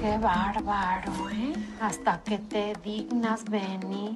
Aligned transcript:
Qué 0.00 0.16
bárbaro, 0.16 1.28
¿eh? 1.28 1.52
Hasta 1.78 2.22
que 2.24 2.38
te 2.38 2.72
dignas 2.82 3.44
venir. 3.44 4.14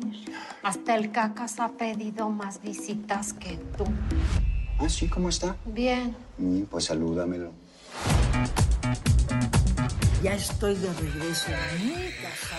Hasta 0.62 0.95
el 0.95 1.12
cacas 1.12 1.60
ha 1.60 1.68
pedido 1.68 2.30
más 2.30 2.62
visitas 2.62 3.34
que 3.34 3.58
tú. 3.77 3.84
Ah, 4.78 4.88
sí, 4.88 5.08
¿cómo 5.08 5.28
está? 5.28 5.56
Bien. 5.66 6.16
Mm, 6.38 6.62
pues 6.62 6.86
salúdamelo. 6.86 7.52
Ya 10.22 10.32
estoy 10.32 10.74
de 10.77 10.91
regreso 10.94 11.50
en 11.50 11.86
mi 11.86 12.10
casa. 12.12 12.58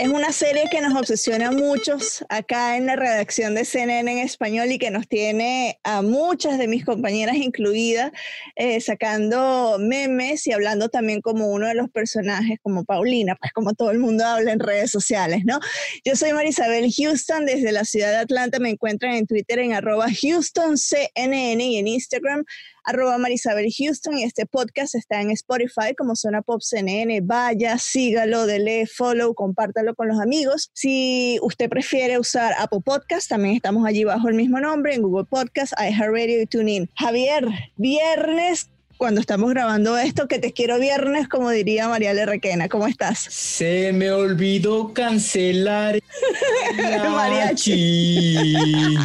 Es 0.00 0.08
una 0.08 0.32
serie 0.32 0.64
que 0.70 0.80
nos 0.80 0.98
obsesiona 0.98 1.48
a 1.48 1.52
muchos 1.52 2.24
acá 2.30 2.78
en 2.78 2.86
la 2.86 2.96
redacción 2.96 3.54
de 3.54 3.66
CNN 3.66 4.10
en 4.10 4.16
español 4.16 4.72
y 4.72 4.78
que 4.78 4.90
nos 4.90 5.06
tiene 5.06 5.78
a 5.84 6.00
muchas 6.00 6.56
de 6.56 6.68
mis 6.68 6.86
compañeras 6.86 7.36
incluidas 7.36 8.10
eh, 8.56 8.80
sacando 8.80 9.76
memes 9.78 10.46
y 10.46 10.52
hablando 10.52 10.88
también 10.88 11.20
como 11.20 11.48
uno 11.48 11.66
de 11.66 11.74
los 11.74 11.90
personajes, 11.90 12.58
como 12.62 12.86
Paulina, 12.86 13.36
pues 13.36 13.52
como 13.52 13.74
todo 13.74 13.90
el 13.90 13.98
mundo 13.98 14.24
habla 14.24 14.52
en 14.52 14.60
redes 14.60 14.90
sociales, 14.90 15.42
¿no? 15.44 15.60
Yo 16.02 16.16
soy 16.16 16.32
Marisabel 16.32 16.90
Houston, 16.90 17.44
desde 17.44 17.70
la 17.70 17.84
ciudad 17.84 18.10
de 18.10 18.16
Atlanta 18.16 18.58
me 18.58 18.70
encuentran 18.70 19.16
en 19.16 19.26
Twitter 19.26 19.58
en 19.58 19.74
arroba 19.74 20.06
HoustonCNN 20.06 21.60
y 21.60 21.76
en 21.76 21.88
Instagram 21.88 22.46
arroba 22.84 23.18
Marisabel 23.18 23.70
Houston 23.76 24.18
y 24.18 24.24
este 24.24 24.46
podcast 24.46 24.94
está 24.94 25.20
en 25.20 25.30
Spotify 25.32 25.94
como 25.96 26.16
Zona 26.16 26.42
Pop 26.42 26.60
CNN. 26.62 27.20
Vaya, 27.22 27.78
sígalo, 27.78 28.46
dele 28.46 28.86
follow, 28.86 29.34
compártalo 29.34 29.94
con 29.94 30.08
los 30.08 30.20
amigos. 30.20 30.70
Si 30.72 31.38
usted 31.42 31.68
prefiere 31.68 32.18
usar 32.18 32.54
Apple 32.58 32.80
Podcast, 32.84 33.28
también 33.28 33.56
estamos 33.56 33.86
allí 33.86 34.04
bajo 34.04 34.28
el 34.28 34.34
mismo 34.34 34.60
nombre 34.60 34.94
en 34.94 35.02
Google 35.02 35.26
Podcast, 35.28 35.72
iHeartRadio 35.78 36.42
y 36.42 36.46
TuneIn. 36.46 36.90
Javier, 36.96 37.46
viernes 37.76 38.69
cuando 39.00 39.22
estamos 39.22 39.48
grabando 39.48 39.96
esto, 39.96 40.28
que 40.28 40.38
te 40.38 40.52
quiero 40.52 40.78
viernes, 40.78 41.26
como 41.26 41.48
diría 41.48 41.88
María 41.88 42.10
L. 42.10 42.26
Requena. 42.26 42.68
¿Cómo 42.68 42.86
estás? 42.86 43.18
Se 43.18 43.94
me 43.94 44.10
olvidó 44.10 44.92
cancelar 44.92 45.94
el 46.78 47.10
mariachi. 47.10 48.96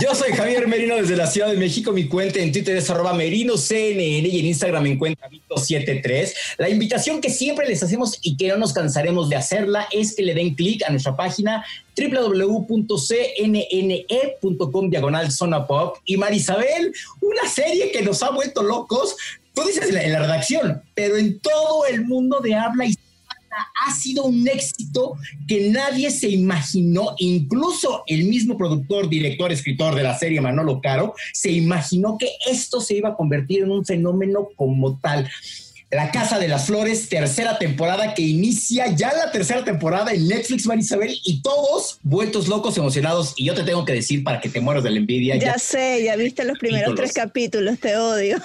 Yo 0.00 0.12
soy 0.16 0.32
Javier 0.32 0.66
Merino 0.66 0.96
desde 0.96 1.14
la 1.14 1.28
Ciudad 1.28 1.52
de 1.52 1.56
México. 1.56 1.92
Mi 1.92 2.08
cuenta 2.08 2.40
en 2.40 2.50
Twitter 2.50 2.76
es 2.76 2.90
arroba 2.90 3.12
merinoCNN 3.14 4.26
y 4.26 4.40
en 4.40 4.46
Instagram 4.46 4.82
me 4.82 4.90
encuentra 4.90 5.30
Vito73. 5.30 6.34
La 6.56 6.68
invitación 6.68 7.20
que 7.20 7.30
siempre 7.30 7.68
les 7.68 7.80
hacemos 7.80 8.18
y 8.22 8.36
que 8.36 8.48
no 8.48 8.56
nos 8.56 8.72
cansaremos 8.72 9.28
de 9.28 9.36
hacerla 9.36 9.86
es 9.92 10.16
que 10.16 10.22
le 10.22 10.34
den 10.34 10.56
clic 10.56 10.82
a 10.82 10.90
nuestra 10.90 11.16
página 11.16 11.64
www.cnne.com 11.98 12.90
diagonal 14.90 15.32
zona 15.32 15.66
pop 15.66 15.96
y 16.04 16.16
Marisabel, 16.16 16.92
una 17.20 17.48
serie 17.48 17.90
que 17.90 18.02
nos 18.02 18.22
ha 18.22 18.30
vuelto 18.30 18.62
locos. 18.62 19.16
Tú 19.54 19.64
dices 19.64 19.88
en 19.88 19.94
la, 19.94 20.02
en 20.04 20.12
la 20.12 20.20
redacción, 20.20 20.82
pero 20.94 21.16
en 21.16 21.40
todo 21.40 21.86
el 21.86 22.04
mundo 22.04 22.38
de 22.40 22.54
habla 22.54 22.86
y 22.86 22.94
ha 23.86 23.94
sido 23.94 24.24
un 24.24 24.46
éxito 24.46 25.16
que 25.46 25.70
nadie 25.70 26.10
se 26.10 26.28
imaginó, 26.28 27.14
incluso 27.18 28.02
el 28.06 28.24
mismo 28.24 28.56
productor, 28.56 29.08
director, 29.08 29.52
escritor 29.52 29.94
de 29.94 30.02
la 30.02 30.18
serie 30.18 30.40
Manolo 30.40 30.80
Caro, 30.80 31.14
se 31.32 31.50
imaginó 31.50 32.16
que 32.18 32.30
esto 32.50 32.80
se 32.80 32.96
iba 32.96 33.10
a 33.10 33.16
convertir 33.16 33.62
en 33.62 33.70
un 33.70 33.84
fenómeno 33.84 34.48
como 34.56 34.98
tal. 34.98 35.28
La 35.90 36.10
Casa 36.10 36.38
de 36.38 36.48
las 36.48 36.66
Flores, 36.66 37.08
tercera 37.08 37.58
temporada 37.58 38.12
que 38.12 38.20
inicia 38.20 38.94
ya 38.94 39.10
la 39.14 39.32
tercera 39.32 39.64
temporada 39.64 40.12
en 40.12 40.28
Netflix, 40.28 40.66
Marisabel, 40.66 41.18
y 41.24 41.40
todos 41.40 41.98
vueltos 42.02 42.46
locos, 42.46 42.76
emocionados. 42.76 43.32
Y 43.36 43.46
yo 43.46 43.54
te 43.54 43.62
tengo 43.62 43.86
que 43.86 43.94
decir 43.94 44.22
para 44.22 44.38
que 44.40 44.50
te 44.50 44.60
mueras 44.60 44.84
de 44.84 44.90
la 44.90 44.98
envidia. 44.98 45.36
Ya, 45.36 45.58
sé, 45.58 46.02
ya 46.04 46.14
viste 46.16 46.44
los 46.44 46.58
primeros 46.58 46.90
Capítulos. 46.90 47.12
tres 47.12 47.24
capítulos, 47.24 47.78
te 47.80 47.96
odio. 47.96 48.36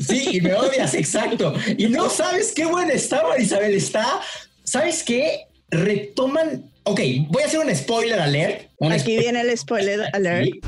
Sí, 0.00 0.28
y 0.32 0.40
me 0.40 0.54
odias, 0.54 0.94
exacto. 0.94 1.52
Y 1.76 1.88
no 1.88 2.08
sabes 2.08 2.52
qué 2.56 2.64
buena 2.64 2.94
está, 2.94 3.22
Marisabel. 3.22 3.74
Está, 3.74 4.20
¿sabes 4.64 5.02
qué? 5.02 5.40
Retoman. 5.70 6.70
Ok, 6.84 7.00
voy 7.28 7.42
a 7.42 7.46
hacer 7.46 7.60
un 7.60 7.74
spoiler 7.76 8.18
alert. 8.18 8.70
Un 8.78 8.92
Aquí 8.92 9.18
viene 9.18 9.42
el 9.42 9.58
spoiler 9.58 10.08
alert. 10.14 10.44
Sí. 10.46 10.60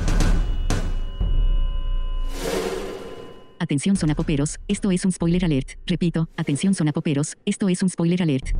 Atención 3.61 3.95
zona 3.95 4.15
poperos, 4.15 4.59
esto 4.67 4.89
es 4.89 5.05
un 5.05 5.11
spoiler 5.11 5.45
alert. 5.45 5.73
Repito, 5.85 6.27
atención 6.35 6.73
zona 6.73 6.91
poperos, 6.93 7.37
esto 7.45 7.69
es 7.69 7.83
un 7.83 7.91
spoiler 7.91 8.23
alert. 8.23 8.55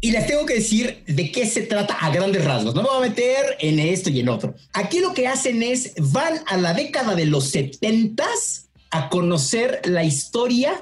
Y 0.00 0.12
les 0.12 0.24
tengo 0.28 0.46
que 0.46 0.54
decir 0.54 1.02
de 1.04 1.32
qué 1.32 1.46
se 1.46 1.62
trata 1.62 1.94
a 1.94 2.10
grandes 2.10 2.44
rasgos. 2.44 2.76
No 2.76 2.84
me 2.84 2.88
voy 2.90 2.98
a 2.98 3.08
meter 3.08 3.56
en 3.58 3.80
esto 3.80 4.08
y 4.08 4.20
en 4.20 4.28
otro. 4.28 4.54
Aquí 4.72 5.00
lo 5.00 5.14
que 5.14 5.26
hacen 5.26 5.64
es 5.64 5.94
van 5.98 6.34
a 6.46 6.56
la 6.56 6.74
década 6.74 7.16
de 7.16 7.26
los 7.26 7.52
70s 7.52 8.66
a 8.92 9.08
conocer 9.08 9.80
la 9.86 10.04
historia 10.04 10.80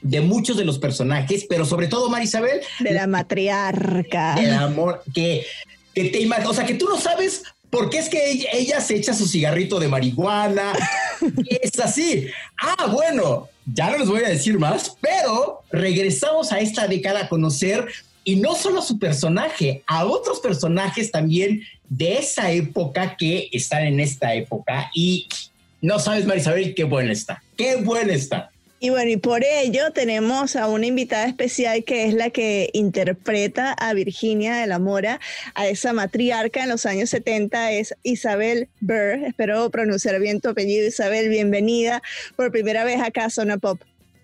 de 0.00 0.22
muchos 0.22 0.56
de 0.56 0.64
los 0.64 0.78
personajes, 0.78 1.44
pero 1.46 1.66
sobre 1.66 1.88
todo 1.88 2.08
Marisabel, 2.08 2.62
De 2.78 2.92
la 2.92 3.06
matriarca. 3.06 4.40
el 4.42 4.54
amor 4.54 5.02
que, 5.14 5.44
que 5.92 6.04
te 6.06 6.22
imaginas, 6.22 6.48
o 6.48 6.54
sea, 6.54 6.64
que 6.64 6.76
tú 6.76 6.88
no 6.88 6.98
sabes 6.98 7.42
por 7.70 7.88
qué 7.88 7.98
es 7.98 8.08
que 8.08 8.30
ella, 8.30 8.48
ella 8.52 8.80
se 8.80 8.96
echa 8.96 9.14
su 9.14 9.26
cigarrito 9.26 9.78
de 9.78 9.88
marihuana. 9.88 10.72
es 11.62 11.78
así. 11.78 12.26
Ah, 12.60 12.86
bueno, 12.90 13.48
ya 13.64 13.90
no 13.90 13.98
les 13.98 14.08
voy 14.08 14.22
a 14.24 14.28
decir 14.28 14.58
más, 14.58 14.96
pero 15.00 15.62
regresamos 15.70 16.52
a 16.52 16.60
esta 16.60 16.86
década 16.86 17.20
a 17.20 17.28
conocer 17.28 17.86
y 18.24 18.36
no 18.36 18.54
solo 18.54 18.80
a 18.80 18.84
su 18.84 18.98
personaje, 18.98 19.82
a 19.86 20.04
otros 20.04 20.40
personajes 20.40 21.10
también 21.10 21.62
de 21.88 22.18
esa 22.18 22.50
época 22.50 23.16
que 23.16 23.48
están 23.52 23.86
en 23.86 24.00
esta 24.00 24.34
época 24.34 24.90
y 24.94 25.26
no 25.80 25.98
sabes, 25.98 26.26
Marisabel, 26.26 26.74
qué 26.74 26.84
buena 26.84 27.12
está, 27.12 27.42
qué 27.56 27.76
buena 27.76 28.12
está. 28.12 28.50
Y 28.82 28.88
bueno, 28.88 29.10
y 29.10 29.18
por 29.18 29.44
ello 29.44 29.92
tenemos 29.92 30.56
a 30.56 30.66
una 30.66 30.86
invitada 30.86 31.26
especial 31.26 31.84
que 31.84 32.06
es 32.06 32.14
la 32.14 32.30
que 32.30 32.70
interpreta 32.72 33.74
a 33.74 33.92
Virginia 33.92 34.56
de 34.56 34.66
la 34.66 34.78
Mora, 34.78 35.20
a 35.54 35.66
esa 35.66 35.92
matriarca 35.92 36.62
en 36.62 36.70
los 36.70 36.86
años 36.86 37.10
70, 37.10 37.72
es 37.72 37.94
Isabel 38.04 38.70
Burr. 38.80 39.22
Espero 39.26 39.68
pronunciar 39.68 40.18
bien 40.18 40.40
tu 40.40 40.48
apellido, 40.48 40.88
Isabel. 40.88 41.28
Bienvenida 41.28 42.02
por 42.36 42.50
primera 42.50 42.84
vez 42.84 43.02
acá 43.02 43.26
a 43.26 43.30
Zona 43.30 43.58
Pop. 43.58 43.82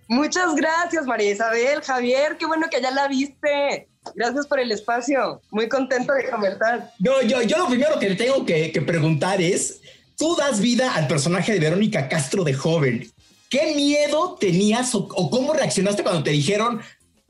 Muchas 0.09 0.55
gracias, 0.55 1.05
María 1.05 1.33
Isabel, 1.33 1.83
Javier, 1.83 2.39
qué 2.39 2.47
bueno 2.47 2.69
que 2.71 2.81
ya 2.81 2.91
la 2.93 3.09
viste. 3.09 3.89
Gracias 4.15 4.47
por 4.47 4.59
el 4.59 4.73
espacio. 4.73 5.43
Muy 5.51 5.69
contento 5.69 6.15
de 6.15 6.31
comentar. 6.31 6.93
No, 6.99 7.21
yo, 7.21 7.43
yo 7.43 7.59
lo 7.59 7.69
primero 7.69 7.99
que 7.99 8.15
tengo 8.15 8.47
que, 8.47 8.73
que 8.73 8.81
preguntar 8.81 9.39
es, 9.43 9.83
tú 10.17 10.35
das 10.35 10.61
vida 10.61 10.95
al 10.95 11.09
personaje 11.09 11.53
de 11.53 11.59
Verónica 11.59 12.09
Castro 12.09 12.43
de 12.43 12.55
joven. 12.55 13.13
¿Qué 13.51 13.75
miedo 13.75 14.37
tenías 14.41 14.95
o, 14.95 15.09
o 15.15 15.31
cómo 15.31 15.53
reaccionaste 15.53 16.03
cuando 16.03 16.23
te 16.23 16.31
dijeron, 16.31 16.81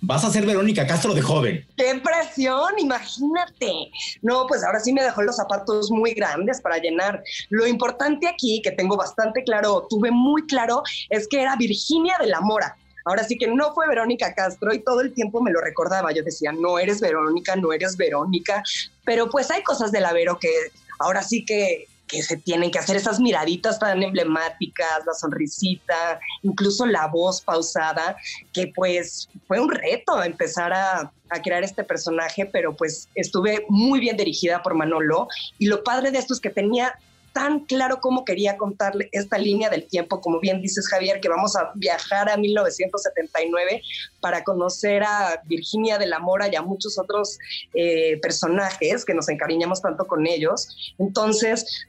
vas 0.00 0.24
a 0.24 0.30
ser 0.30 0.46
Verónica 0.46 0.86
Castro 0.86 1.14
de 1.14 1.22
joven? 1.22 1.66
¡Qué 1.76 1.90
impresión! 1.90 2.78
Imagínate. 2.78 3.90
No, 4.22 4.46
pues 4.46 4.62
ahora 4.64 4.80
sí 4.80 4.92
me 4.92 5.02
dejó 5.02 5.22
los 5.22 5.36
zapatos 5.36 5.90
muy 5.90 6.12
grandes 6.12 6.60
para 6.60 6.78
llenar. 6.78 7.22
Lo 7.50 7.66
importante 7.66 8.28
aquí, 8.28 8.60
que 8.62 8.72
tengo 8.72 8.96
bastante 8.96 9.42
claro, 9.44 9.86
tuve 9.88 10.10
muy 10.10 10.46
claro, 10.46 10.82
es 11.10 11.26
que 11.28 11.42
era 11.42 11.56
Virginia 11.56 12.16
de 12.20 12.28
la 12.28 12.40
Mora. 12.40 12.76
ahora 13.04 13.24
sí 13.24 13.38
que 13.38 13.46
no 13.46 13.72
fue 13.72 13.88
Verónica 13.88 14.34
Castro 14.34 14.74
y 14.74 14.80
todo 14.80 15.00
el 15.00 15.14
tiempo 15.14 15.40
me 15.40 15.52
lo 15.52 15.60
recordaba. 15.60 16.12
Yo 16.12 16.22
decía, 16.22 16.52
no 16.52 16.78
eres 16.78 17.00
Verónica, 17.00 17.56
no 17.56 17.72
eres 17.72 17.96
Verónica, 17.96 18.62
pero 19.04 19.30
pues 19.30 19.50
hay 19.50 19.62
cosas 19.62 19.92
de 19.92 20.00
la 20.00 20.12
Vero 20.12 20.38
que 20.38 20.50
ahora 20.98 21.22
sí 21.22 21.44
que 21.44 21.86
que 22.06 22.22
se 22.22 22.36
tienen 22.36 22.70
que 22.70 22.78
hacer 22.78 22.96
esas 22.96 23.20
miraditas 23.20 23.78
tan 23.78 24.02
emblemáticas, 24.02 25.04
la 25.06 25.14
sonrisita, 25.14 26.20
incluso 26.42 26.86
la 26.86 27.06
voz 27.08 27.40
pausada, 27.40 28.16
que 28.52 28.72
pues 28.74 29.28
fue 29.46 29.60
un 29.60 29.70
reto 29.70 30.22
empezar 30.22 30.72
a, 30.72 31.12
crear 31.42 31.64
este 31.64 31.82
personaje, 31.82 32.46
pero 32.46 32.76
pues 32.76 33.08
estuve 33.16 33.66
muy 33.68 33.98
bien 33.98 34.16
dirigida 34.16 34.62
por 34.62 34.74
Manolo 34.74 35.26
y 35.58 35.66
lo 35.66 35.82
padre 35.82 36.12
de 36.12 36.18
esto 36.18 36.32
es 36.34 36.38
que 36.38 36.50
tenía 36.50 36.96
tan 37.32 37.66
claro 37.66 38.00
cómo 38.00 38.24
quería 38.24 38.56
contarle 38.56 39.08
esta 39.10 39.36
línea 39.36 39.68
del 39.68 39.88
tiempo, 39.88 40.20
como 40.20 40.38
bien 40.38 40.62
dices 40.62 40.88
Javier, 40.88 41.20
que 41.20 41.28
vamos 41.28 41.56
a 41.56 41.72
viajar 41.74 42.30
a 42.30 42.36
1979 42.36 43.82
para 44.20 44.44
conocer 44.44 45.02
a 45.02 45.42
Virginia 45.46 45.98
de 45.98 46.06
la 46.06 46.20
Mora 46.20 46.48
y 46.50 46.54
a 46.54 46.62
muchos 46.62 46.96
otros 46.96 47.38
eh, 47.74 48.18
personajes 48.22 49.04
que 49.04 49.12
nos 49.12 49.28
encariñamos 49.28 49.82
tanto 49.82 50.06
con 50.06 50.26
ellos. 50.26 50.94
Entonces, 50.98 51.86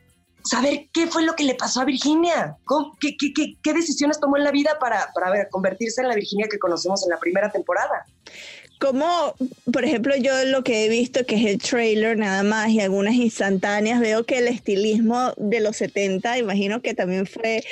saber 0.47 0.87
qué 0.93 1.07
fue 1.07 1.23
lo 1.23 1.35
que 1.35 1.43
le 1.43 1.55
pasó 1.55 1.81
a 1.81 1.85
Virginia, 1.85 2.55
qué, 2.99 3.15
qué, 3.17 3.33
qué, 3.33 3.55
qué, 3.61 3.73
decisiones 3.73 4.19
tomó 4.19 4.37
en 4.37 4.43
la 4.43 4.51
vida 4.51 4.77
para, 4.79 5.11
para 5.13 5.49
convertirse 5.49 6.01
en 6.01 6.07
la 6.07 6.15
Virginia 6.15 6.47
que 6.49 6.59
conocemos 6.59 7.03
en 7.03 7.09
la 7.09 7.19
primera 7.19 7.51
temporada. 7.51 8.05
Como, 8.79 9.33
por 9.73 9.85
ejemplo, 9.85 10.15
yo 10.15 10.45
lo 10.45 10.63
que 10.63 10.85
he 10.85 10.89
visto, 10.89 11.25
que 11.25 11.35
es 11.35 11.45
el 11.45 11.57
trailer 11.57 12.17
nada 12.17 12.43
más 12.43 12.69
y 12.69 12.79
algunas 12.79 13.15
instantáneas, 13.15 13.99
veo 13.99 14.23
que 14.23 14.37
el 14.37 14.47
estilismo 14.47 15.33
de 15.37 15.61
los 15.61 15.77
70, 15.77 16.37
imagino 16.37 16.81
que 16.81 16.93
también 16.93 17.25
fue 17.25 17.63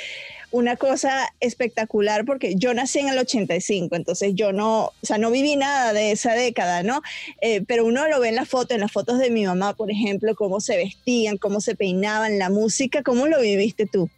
una 0.56 0.76
cosa 0.76 1.32
espectacular 1.40 2.24
porque 2.24 2.54
yo 2.56 2.72
nací 2.72 2.98
en 2.98 3.08
el 3.08 3.18
85, 3.18 3.94
entonces 3.94 4.32
yo 4.34 4.52
no, 4.52 4.86
o 4.86 4.92
sea, 5.02 5.18
no 5.18 5.30
viví 5.30 5.54
nada 5.56 5.92
de 5.92 6.12
esa 6.12 6.32
década, 6.32 6.82
¿no? 6.82 7.02
Eh, 7.42 7.62
pero 7.66 7.84
uno 7.84 8.08
lo 8.08 8.20
ve 8.20 8.30
en 8.30 8.36
las 8.36 8.48
fotos, 8.48 8.70
en 8.70 8.80
las 8.80 8.90
fotos 8.90 9.18
de 9.18 9.30
mi 9.30 9.44
mamá, 9.44 9.74
por 9.74 9.90
ejemplo, 9.90 10.34
cómo 10.34 10.60
se 10.60 10.76
vestían, 10.76 11.36
cómo 11.36 11.60
se 11.60 11.74
peinaban, 11.74 12.38
la 12.38 12.48
música, 12.48 13.02
¿cómo 13.02 13.26
lo 13.26 13.40
viviste 13.40 13.86
tú? 13.86 14.08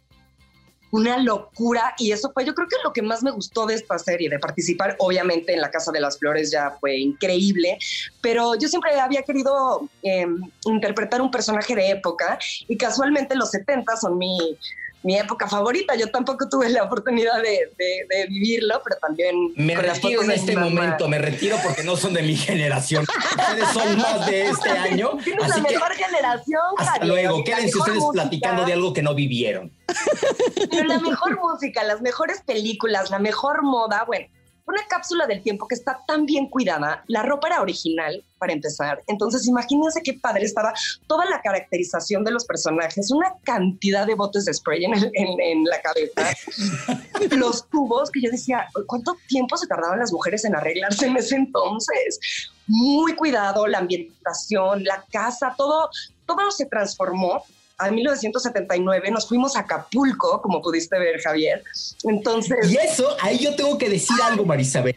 una 0.91 1.19
locura 1.19 1.93
y 1.99 2.11
eso 2.11 2.31
fue 2.33 2.43
yo 2.45 2.55
creo 2.55 2.67
que 2.67 2.75
lo 2.83 2.91
que 2.91 3.03
más 3.03 3.21
me 3.21 3.29
gustó 3.29 3.67
de 3.67 3.75
esta 3.75 3.99
serie, 3.99 4.27
de 4.27 4.39
participar 4.39 4.95
obviamente 4.97 5.53
en 5.53 5.61
la 5.61 5.69
Casa 5.69 5.91
de 5.91 6.01
las 6.01 6.17
Flores 6.17 6.49
ya 6.49 6.71
fue 6.79 6.97
increíble, 6.97 7.77
pero 8.21 8.55
yo 8.55 8.67
siempre 8.67 8.99
había 8.99 9.21
querido 9.21 9.87
em, 10.01 10.41
interpretar 10.65 11.21
un 11.21 11.29
personaje 11.29 11.75
de 11.75 11.91
época 11.91 12.39
y 12.67 12.75
casualmente 12.75 13.35
los 13.35 13.51
70 13.51 13.97
son 13.97 14.17
mi, 14.17 14.57
mi 15.03 15.17
época 15.17 15.47
favorita. 15.47 15.95
Yo 15.95 16.09
tampoco 16.11 16.47
tuve 16.49 16.69
la 16.69 16.83
oportunidad 16.83 17.41
de, 17.41 18.27
vivirlo, 18.29 18.81
pero 18.83 18.97
también... 18.97 19.53
Me 19.55 19.75
retiro 19.75 20.23
en 20.23 20.31
este 20.31 20.55
momento, 20.55 21.07
me 21.07 21.19
retiro 21.19 21.57
porque 21.63 21.83
no 21.83 21.95
son 21.95 22.13
de 22.13 22.21
mi 22.23 22.35
generación. 22.35 23.05
Ustedes 23.37 23.69
son 23.69 23.97
más 23.97 24.25
de 24.27 24.49
este 24.49 24.69
año. 24.89 25.11
Tienes 25.23 25.47
la 25.47 25.57
mejor 25.57 25.93
generación. 25.93 26.61
Hasta 26.77 27.05
luego, 27.05 27.43
quédense 27.43 27.77
ustedes 27.77 28.03
platicando 28.11 28.65
de 28.65 28.73
algo 28.73 28.93
que 28.93 29.01
no 29.01 29.15
vivieron. 29.15 29.71
Pero 30.69 30.83
la 30.83 30.99
mejor 30.99 31.39
música, 31.39 31.83
las 31.83 32.01
mejores 32.01 32.41
películas, 32.41 33.09
la 33.09 33.19
mejor 33.19 33.63
moda, 33.63 34.03
bueno, 34.05 34.27
una 34.69 34.85
cápsula 34.87 35.27
del 35.27 35.41
tiempo 35.41 35.67
que 35.67 35.75
está 35.75 35.99
tan 36.07 36.25
bien 36.25 36.47
cuidada. 36.47 37.03
La 37.07 37.23
ropa 37.23 37.47
era 37.47 37.61
original, 37.61 38.23
para 38.39 38.53
empezar. 38.53 39.03
Entonces, 39.07 39.47
imagínense 39.47 40.01
qué 40.01 40.13
padre 40.13 40.45
estaba 40.45 40.73
toda 41.07 41.25
la 41.25 41.41
caracterización 41.41 42.23
de 42.23 42.31
los 42.31 42.45
personajes, 42.45 43.11
una 43.11 43.33
cantidad 43.43 44.07
de 44.07 44.15
botes 44.15 44.45
de 44.45 44.53
spray 44.53 44.85
en, 44.85 44.93
en, 45.13 45.63
la 45.65 45.81
cabeza, 45.81 46.35
los 47.35 47.67
tubos 47.69 48.09
que 48.09 48.21
yo 48.21 48.31
decía, 48.31 48.67
¿cuánto 48.87 49.17
tiempo 49.27 49.57
se 49.57 49.67
tardaban 49.67 49.99
las 49.99 50.11
mujeres 50.11 50.45
en 50.45 50.55
arreglarse 50.55 51.05
en 51.05 51.17
ese 51.17 51.35
entonces? 51.35 52.19
Muy 52.67 53.13
cuidado, 53.15 53.67
la 53.67 53.79
ambientación, 53.79 54.83
la 54.83 55.03
casa, 55.11 55.53
todo, 55.57 55.89
todo 56.25 56.51
se 56.51 56.65
transformó 56.65 57.43
a 57.79 57.89
1979 57.89 59.09
nos 59.09 59.27
fuimos 59.27 59.55
a 59.55 59.61
Acapulco, 59.61 60.41
como 60.41 60.61
pudiste 60.61 60.99
ver, 60.99 61.19
Javier. 61.21 61.63
Entonces. 62.03 62.71
Y 62.71 62.77
eso, 62.77 63.15
ahí 63.21 63.39
yo 63.39 63.55
tengo 63.55 63.77
que 63.77 63.89
decir 63.89 64.17
algo, 64.23 64.45
Marisabel. 64.45 64.95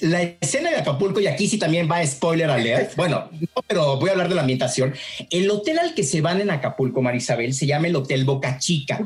La 0.00 0.22
escena 0.22 0.70
de 0.70 0.76
Acapulco, 0.76 1.20
y 1.20 1.28
aquí 1.28 1.46
sí 1.46 1.58
también 1.58 1.88
va 1.88 2.04
spoiler 2.04 2.50
a 2.50 2.56
leer. 2.56 2.90
Bueno, 2.96 3.28
no, 3.32 3.62
pero 3.68 3.98
voy 3.98 4.08
a 4.08 4.12
hablar 4.12 4.28
de 4.28 4.34
la 4.34 4.40
ambientación. 4.40 4.94
El 5.30 5.48
hotel 5.50 5.78
al 5.78 5.94
que 5.94 6.02
se 6.02 6.20
van 6.20 6.40
en 6.40 6.50
Acapulco, 6.50 7.02
Marisabel, 7.02 7.54
se 7.54 7.66
llama 7.66 7.86
el 7.86 7.96
Hotel 7.96 8.24
Boca 8.24 8.58
Chica. 8.58 8.98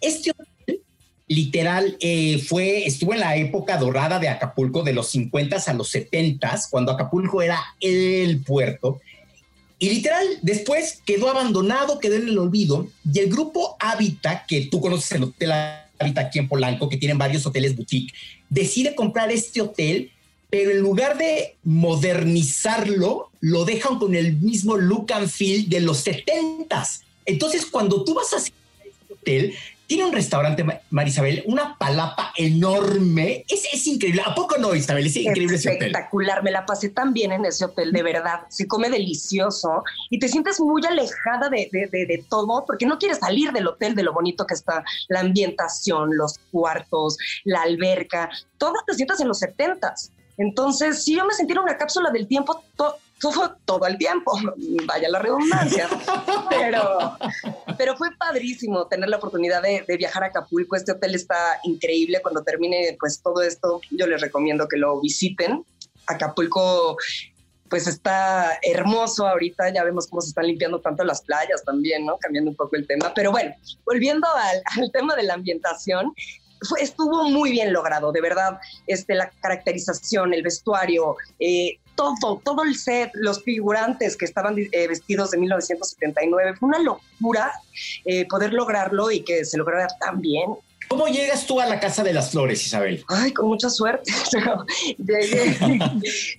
Este 0.00 0.32
hotel, 0.32 0.82
literal, 1.28 1.96
eh, 2.00 2.38
fue, 2.46 2.84
estuvo 2.84 3.14
en 3.14 3.20
la 3.20 3.36
época 3.36 3.78
dorada 3.78 4.18
de 4.18 4.28
Acapulco, 4.28 4.82
de 4.82 4.92
los 4.92 5.08
50 5.10 5.56
a 5.66 5.72
los 5.72 5.88
70, 5.88 6.60
cuando 6.70 6.92
Acapulco 6.92 7.40
era 7.40 7.58
el 7.80 8.42
puerto 8.42 9.00
y 9.82 9.90
literal, 9.90 10.24
después 10.42 11.02
quedó 11.04 11.28
abandonado, 11.28 11.98
quedó 11.98 12.14
en 12.14 12.28
el 12.28 12.38
olvido. 12.38 12.86
Y 13.12 13.18
el 13.18 13.28
grupo 13.28 13.76
Habita, 13.80 14.44
que 14.46 14.66
tú 14.66 14.80
conoces 14.80 15.10
el 15.10 15.24
hotel 15.24 15.50
Habita 15.98 16.20
aquí 16.20 16.38
en 16.38 16.46
Polanco, 16.46 16.88
que 16.88 16.96
tienen 16.96 17.18
varios 17.18 17.44
hoteles 17.46 17.74
boutique, 17.74 18.14
decide 18.48 18.94
comprar 18.94 19.32
este 19.32 19.60
hotel, 19.60 20.12
pero 20.50 20.70
en 20.70 20.78
lugar 20.78 21.18
de 21.18 21.56
modernizarlo, 21.64 23.30
lo 23.40 23.64
dejan 23.64 23.98
con 23.98 24.14
el 24.14 24.36
mismo 24.36 24.76
look 24.76 25.12
and 25.12 25.28
feel 25.28 25.68
de 25.68 25.80
los 25.80 26.06
70s. 26.06 27.00
Entonces, 27.26 27.66
cuando 27.66 28.04
tú 28.04 28.14
vas 28.14 28.32
a 28.34 28.36
este 28.36 28.52
hotel, 29.12 29.52
tiene 29.92 30.06
un 30.06 30.14
restaurante, 30.14 30.64
Marisabel, 30.88 31.42
una 31.44 31.76
palapa 31.76 32.32
enorme. 32.34 33.44
Es, 33.46 33.66
es 33.70 33.86
increíble. 33.86 34.22
¿A 34.24 34.34
poco 34.34 34.56
no, 34.56 34.74
Isabel? 34.74 35.06
Es 35.06 35.16
increíble 35.16 35.56
ese 35.56 35.68
hotel. 35.68 35.88
Espectacular. 35.88 36.42
Me 36.42 36.50
la 36.50 36.64
pasé 36.64 36.88
tan 36.88 37.12
bien 37.12 37.30
en 37.30 37.44
ese 37.44 37.66
hotel, 37.66 37.92
de 37.92 38.02
verdad. 38.02 38.40
Se 38.48 38.66
come 38.66 38.88
delicioso 38.88 39.84
y 40.08 40.18
te 40.18 40.28
sientes 40.28 40.58
muy 40.60 40.80
alejada 40.86 41.50
de, 41.50 41.68
de, 41.70 41.88
de, 41.90 42.24
todo 42.30 42.64
porque 42.64 42.86
no 42.86 42.98
quieres 42.98 43.18
salir 43.18 43.52
del 43.52 43.66
hotel, 43.66 43.94
de 43.94 44.02
lo 44.02 44.14
bonito 44.14 44.46
que 44.46 44.54
está 44.54 44.82
la 45.08 45.20
ambientación, 45.20 46.16
los 46.16 46.38
cuartos, 46.50 47.18
la 47.44 47.60
alberca. 47.60 48.30
Todo 48.56 48.76
te 48.86 48.94
sientas 48.94 49.20
en 49.20 49.28
los 49.28 49.40
setentas. 49.40 50.10
Entonces, 50.38 51.04
sí, 51.04 51.16
yo 51.16 51.26
me 51.26 51.34
sentí 51.34 51.52
en 51.52 51.58
una 51.58 51.76
cápsula 51.76 52.10
del 52.10 52.26
tiempo 52.26 52.64
todo, 53.64 53.86
el 53.86 53.98
tiempo, 53.98 54.32
vaya 54.86 55.08
la 55.08 55.20
redundancia, 55.20 55.88
pero, 56.50 57.16
pero 57.78 57.96
fue 57.96 58.08
padrísimo 58.16 58.86
tener 58.88 59.08
la 59.08 59.18
oportunidad 59.18 59.62
de, 59.62 59.84
viajar 59.96 60.24
a 60.24 60.26
Acapulco. 60.26 60.74
Este 60.74 60.92
hotel 60.92 61.14
está 61.14 61.60
increíble. 61.62 62.20
Cuando 62.20 62.42
termine 62.42 62.96
pues 62.98 63.22
todo 63.22 63.42
esto, 63.42 63.80
yo 63.90 64.06
les 64.06 64.20
recomiendo 64.20 64.66
que 64.66 64.76
lo 64.76 65.00
visiten. 65.00 65.64
Acapulco 66.06 66.96
pues 67.72 67.86
está 67.86 68.58
hermoso 68.60 69.26
ahorita, 69.26 69.72
ya 69.72 69.82
vemos 69.82 70.06
cómo 70.06 70.20
se 70.20 70.28
están 70.28 70.46
limpiando 70.46 70.78
tanto 70.80 71.04
las 71.04 71.22
playas 71.22 71.64
también, 71.64 72.04
¿no? 72.04 72.18
Cambiando 72.18 72.50
un 72.50 72.56
poco 72.56 72.76
el 72.76 72.86
tema. 72.86 73.14
Pero 73.14 73.30
bueno, 73.30 73.54
volviendo 73.86 74.28
al, 74.28 74.92
tema 74.92 75.16
de 75.16 75.22
la 75.22 75.32
ambientación, 75.32 76.12
estuvo 76.80 77.28
muy 77.28 77.50
bien 77.50 77.72
logrado, 77.72 78.12
de 78.12 78.20
verdad, 78.20 78.58
este, 78.86 79.14
la 79.14 79.30
caracterización, 79.40 80.34
el 80.34 80.42
vestuario, 80.42 81.16
eh, 81.38 81.78
todo, 81.94 82.40
todo 82.44 82.64
el 82.64 82.76
set, 82.76 83.10
los 83.14 83.42
figurantes 83.42 84.16
que 84.16 84.24
estaban 84.24 84.56
eh, 84.58 84.88
vestidos 84.88 85.30
de 85.30 85.38
1979. 85.38 86.54
Fue 86.56 86.68
una 86.68 86.78
locura 86.78 87.52
eh, 88.04 88.26
poder 88.28 88.52
lograrlo 88.52 89.10
y 89.10 89.22
que 89.22 89.44
se 89.44 89.58
lograra 89.58 89.88
tan 90.00 90.20
bien. 90.20 90.56
¿Cómo 90.88 91.06
llegas 91.06 91.46
tú 91.46 91.58
a 91.58 91.64
la 91.64 91.80
Casa 91.80 92.02
de 92.02 92.12
las 92.12 92.32
Flores, 92.32 92.66
Isabel? 92.66 93.02
Ay, 93.08 93.32
con 93.32 93.48
mucha 93.48 93.70
suerte. 93.70 94.12
llegué 94.98 95.56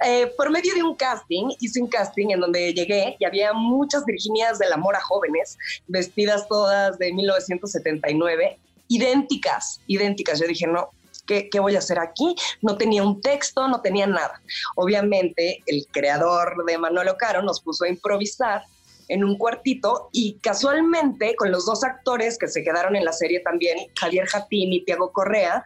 eh, 0.05 0.31
por 0.37 0.51
medio 0.51 0.75
de 0.75 0.83
un 0.83 0.95
casting, 0.95 1.49
hice 1.59 1.81
un 1.81 1.87
casting 1.87 2.27
en 2.29 2.39
donde 2.39 2.71
llegué 2.71 3.15
y 3.19 3.25
había 3.25 3.53
muchas 3.53 4.05
Virginias 4.05 4.59
de 4.59 4.69
la 4.69 4.77
Mora 4.77 4.99
jóvenes, 5.01 5.57
vestidas 5.87 6.47
todas 6.47 6.99
de 6.99 7.11
1979, 7.13 8.59
idénticas, 8.87 9.81
idénticas. 9.87 10.39
Yo 10.39 10.47
dije, 10.47 10.67
no, 10.67 10.91
¿Qué, 11.25 11.49
voy 11.59 11.75
a 11.75 11.79
hacer 11.79 11.99
aquí? 11.99 12.35
No 12.61 12.77
tenía 12.77 13.03
un 13.03 13.21
texto, 13.21 13.67
no 13.67 13.81
tenía 13.81 14.05
nada. 14.05 14.41
Obviamente, 14.75 15.63
el 15.67 15.87
creador 15.89 16.65
de 16.65 16.77
Manolo 16.77 17.15
Caro 17.17 17.41
nos 17.41 17.61
puso 17.61 17.85
a 17.85 17.89
improvisar 17.89 18.63
en 19.07 19.23
un 19.23 19.37
cuartito 19.37 20.09
y 20.11 20.37
casualmente 20.39 21.35
con 21.35 21.51
los 21.51 21.65
dos 21.65 21.83
actores 21.83 22.37
que 22.37 22.47
se 22.47 22.63
quedaron 22.63 22.95
en 22.95 23.05
la 23.05 23.13
serie 23.13 23.39
también, 23.39 23.77
Javier 23.97 24.27
Jatín 24.27 24.73
y 24.73 24.83
Tiago 24.83 25.11
Correa, 25.11 25.63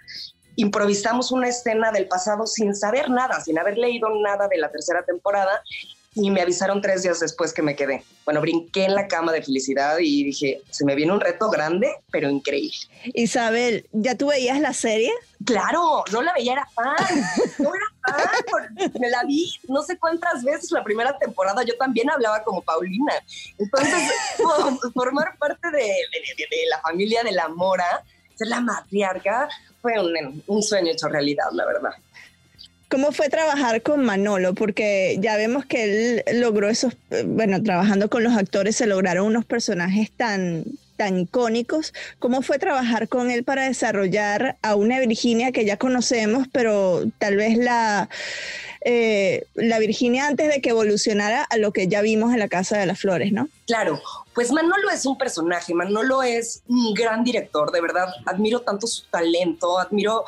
improvisamos 0.56 1.32
una 1.32 1.48
escena 1.48 1.92
del 1.92 2.08
pasado 2.08 2.46
sin 2.46 2.76
saber 2.76 3.10
nada, 3.10 3.40
sin 3.42 3.58
haber 3.60 3.78
leído 3.78 4.10
nada 4.22 4.48
de 4.48 4.58
la 4.58 4.72
tercera 4.72 5.04
temporada 5.06 5.62
y 6.20 6.32
me 6.32 6.42
avisaron 6.42 6.82
tres 6.82 7.04
días 7.04 7.20
después 7.20 7.54
que 7.54 7.62
me 7.62 7.76
quedé. 7.76 8.04
Bueno, 8.26 8.42
brinqué 8.42 8.86
en 8.86 8.96
la 8.96 9.08
cama 9.08 9.32
de 9.32 9.44
felicidad 9.44 9.98
y 10.00 10.24
dije, 10.24 10.62
se 10.70 10.84
me 10.84 10.96
viene 10.96 11.14
un 11.14 11.22
reto 11.22 11.50
grande, 11.50 11.92
pero 12.12 12.30
increíble. 12.30 12.78
Isabel, 13.14 13.88
¿ya 13.92 14.16
tú 14.16 14.28
veías 14.28 14.60
la 14.60 14.74
serie? 14.74 15.12
Claro, 15.46 16.04
no 16.12 16.22
la 16.24 16.34
veía, 16.34 16.54
era 16.54 16.68
fan. 16.74 16.96
No 17.60 17.72
era 17.74 17.86
fan, 18.52 18.92
me 19.00 19.10
la 19.10 19.24
vi 19.26 19.54
no 19.68 19.84
sé 19.84 19.98
cuántas 20.00 20.44
veces 20.44 20.72
la 20.72 20.84
primera 20.84 21.18
temporada. 21.20 21.64
Yo 21.64 21.78
también 21.78 22.10
hablaba 22.10 22.44
como 22.44 22.62
Paulina. 22.62 23.14
Entonces, 23.60 24.12
formar 24.94 25.38
parte 25.38 25.70
de, 25.70 25.94
la 26.70 26.82
familia 26.82 27.24
de 27.24 27.32
la 27.32 27.48
Mora, 27.48 28.04
ser 28.36 28.48
la 28.48 28.60
matriarca, 28.60 29.48
fue 29.82 29.94
un, 30.00 30.44
un 30.48 30.64
sueño 30.64 30.92
hecho 30.92 31.08
realidad, 31.08 31.46
la 31.52 31.66
verdad. 31.66 31.92
¿Cómo 32.90 33.12
fue 33.12 33.30
trabajar 33.30 33.82
con 33.82 34.06
Manolo? 34.06 34.54
Porque 34.54 35.18
ya 35.20 35.36
vemos 35.36 35.66
que 35.66 36.24
él 36.30 36.40
logró 36.40 36.70
esos, 36.70 36.94
eh, 37.12 37.24
bueno, 37.28 37.62
trabajando 37.62 38.10
con 38.10 38.24
los 38.24 38.34
actores 38.38 38.78
se 38.78 38.88
lograron 38.88 39.28
unos 39.28 39.44
personajes 39.44 40.10
tan, 40.12 40.64
tan 40.96 41.20
icónicos. 41.20 41.94
¿Cómo 42.20 42.42
fue 42.42 42.60
trabajar 42.60 43.10
con 43.10 43.30
él 43.30 43.44
para 43.44 43.66
desarrollar 43.66 44.56
a 44.62 44.76
una 44.76 45.00
Virginia 45.02 45.52
que 45.52 45.66
ya 45.66 45.76
conocemos, 45.76 46.48
pero 46.54 47.04
tal 47.20 47.36
vez 47.36 47.58
la, 47.58 48.10
eh, 48.90 49.46
la 49.56 49.80
Virginia 49.80 50.28
antes 50.28 50.48
de 50.48 50.62
que 50.62 50.70
evolucionara 50.70 51.44
a 51.44 51.58
lo 51.58 51.74
que 51.74 51.90
ya 51.90 52.02
vimos 52.02 52.32
en 52.32 52.40
la 52.40 52.48
Casa 52.48 52.78
de 52.78 52.86
las 52.86 53.00
Flores, 53.00 53.34
¿no? 53.34 53.50
Claro, 53.66 54.02
pues 54.34 54.52
Manolo 54.52 54.90
es 54.90 55.06
un 55.06 55.18
personaje, 55.18 55.74
Manolo 55.74 56.24
es 56.24 56.62
un 56.68 56.94
gran 56.94 57.26
director, 57.26 57.72
de 57.74 57.82
verdad, 57.82 58.08
admiro 58.26 58.62
tanto 58.62 58.88
su 58.88 59.04
talento, 59.08 59.78
admiro 59.78 60.24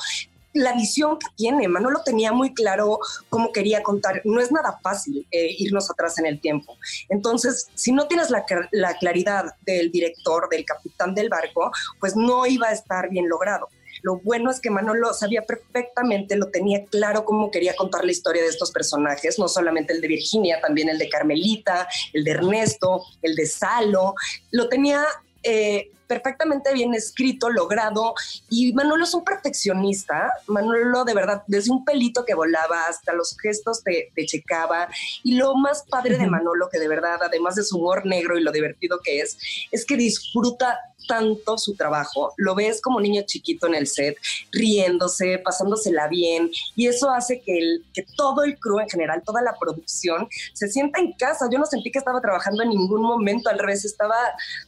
la 0.54 0.74
visión 0.74 1.18
que 1.20 1.28
tiene. 1.36 1.68
Manolo 1.68 2.02
tenía 2.04 2.32
muy 2.32 2.54
claro 2.54 3.00
cómo 3.30 3.52
quería 3.52 3.84
contar. 3.84 4.22
No 4.26 4.40
es 4.40 4.52
nada 4.52 4.80
fácil 4.82 5.28
eh, 5.32 5.56
irnos 5.58 5.90
atrás 5.90 6.18
en 6.20 6.26
el 6.26 6.40
tiempo. 6.40 6.78
Entonces, 7.10 7.68
si 7.76 7.92
no 7.92 8.08
tienes 8.08 8.30
la, 8.30 8.46
la 8.72 8.96
claridad 8.98 9.56
del 9.62 9.92
director, 9.92 10.50
del 10.50 10.66
capitán 10.66 11.14
del 11.14 11.30
barco, 11.30 11.72
pues 12.00 12.16
no 12.16 12.46
iba 12.46 12.68
a 12.68 12.74
estar 12.74 13.10
bien 13.10 13.30
logrado. 13.30 13.68
Lo 14.02 14.20
bueno 14.20 14.50
es 14.50 14.60
que 14.60 14.70
Manolo 14.70 15.14
sabía 15.14 15.42
perfectamente, 15.42 16.38
lo 16.38 16.50
tenía 16.50 16.86
claro 16.86 17.26
cómo 17.26 17.52
quería 17.52 17.76
contar 17.76 18.06
la 18.06 18.12
historia 18.12 18.42
de 18.42 18.50
estos 18.50 18.72
personajes, 18.72 19.38
no 19.38 19.48
solamente 19.48 19.94
el 19.94 20.02
de 20.02 20.08
Virginia, 20.08 20.62
también 20.62 20.90
el 20.90 20.98
de 20.98 21.10
Carmelita, 21.10 21.88
el 22.14 22.24
de 22.24 22.32
Ernesto, 22.32 23.04
el 23.22 23.36
de 23.36 23.46
Salo. 23.46 24.16
Lo 24.52 24.70
tenía 24.70 25.04
eh, 25.44 25.92
perfectamente 26.10 26.74
bien 26.74 26.94
escrito, 26.96 27.50
logrado. 27.50 28.16
Y 28.50 28.74
Manolo 28.74 29.04
es 29.04 29.14
un 29.14 29.24
perfeccionista. 29.24 30.34
Manolo, 30.48 31.06
de 31.06 31.14
verdad, 31.14 31.44
desde 31.46 31.72
un 31.72 31.86
pelito 31.86 32.26
que 32.26 32.34
volaba 32.34 32.88
hasta 32.88 33.14
los 33.14 33.38
gestos 33.38 33.84
te, 33.84 34.12
checaba. 34.26 34.90
Y 35.24 35.36
lo 35.36 35.56
más 35.56 35.84
padre 35.88 36.18
de 36.18 36.28
Manolo, 36.28 36.68
que 36.70 36.80
de 36.80 36.88
verdad, 36.88 37.20
además 37.22 37.56
de 37.56 37.64
su 37.64 37.78
humor 37.78 38.06
negro 38.06 38.38
y 38.38 38.44
lo 38.44 38.52
divertido 38.52 39.00
que 39.04 39.22
es, 39.22 39.38
es 39.72 39.86
que 39.86 39.96
disfruta 39.96 40.80
tanto 41.10 41.58
su 41.58 41.76
trabajo, 41.76 42.34
lo 42.38 42.54
ves 42.54 42.82
como 42.82 43.02
niño 43.02 43.24
chiquito 43.26 43.66
en 43.66 43.74
el 43.74 43.88
set, 43.88 44.16
riéndose, 44.52 45.40
pasándosela 45.40 46.08
bien, 46.08 46.52
y 46.76 46.86
eso 46.86 47.10
hace 47.10 47.42
que, 47.42 47.58
el, 47.58 47.84
que 47.96 48.06
todo 48.16 48.44
el 48.44 48.60
crew 48.60 48.80
en 48.80 48.88
general, 48.88 49.24
toda 49.26 49.42
la 49.42 49.58
producción, 49.60 50.28
se 50.54 50.70
sienta 50.70 51.00
en 51.00 51.14
casa. 51.14 51.48
Yo 51.52 51.58
no 51.58 51.66
sentí 51.66 51.92
que 51.92 51.98
estaba 51.98 52.22
trabajando 52.22 52.62
en 52.62 52.70
ningún 52.70 53.02
momento, 53.02 53.50
al 53.50 53.58
revés, 53.58 53.86
estaba 53.86 54.16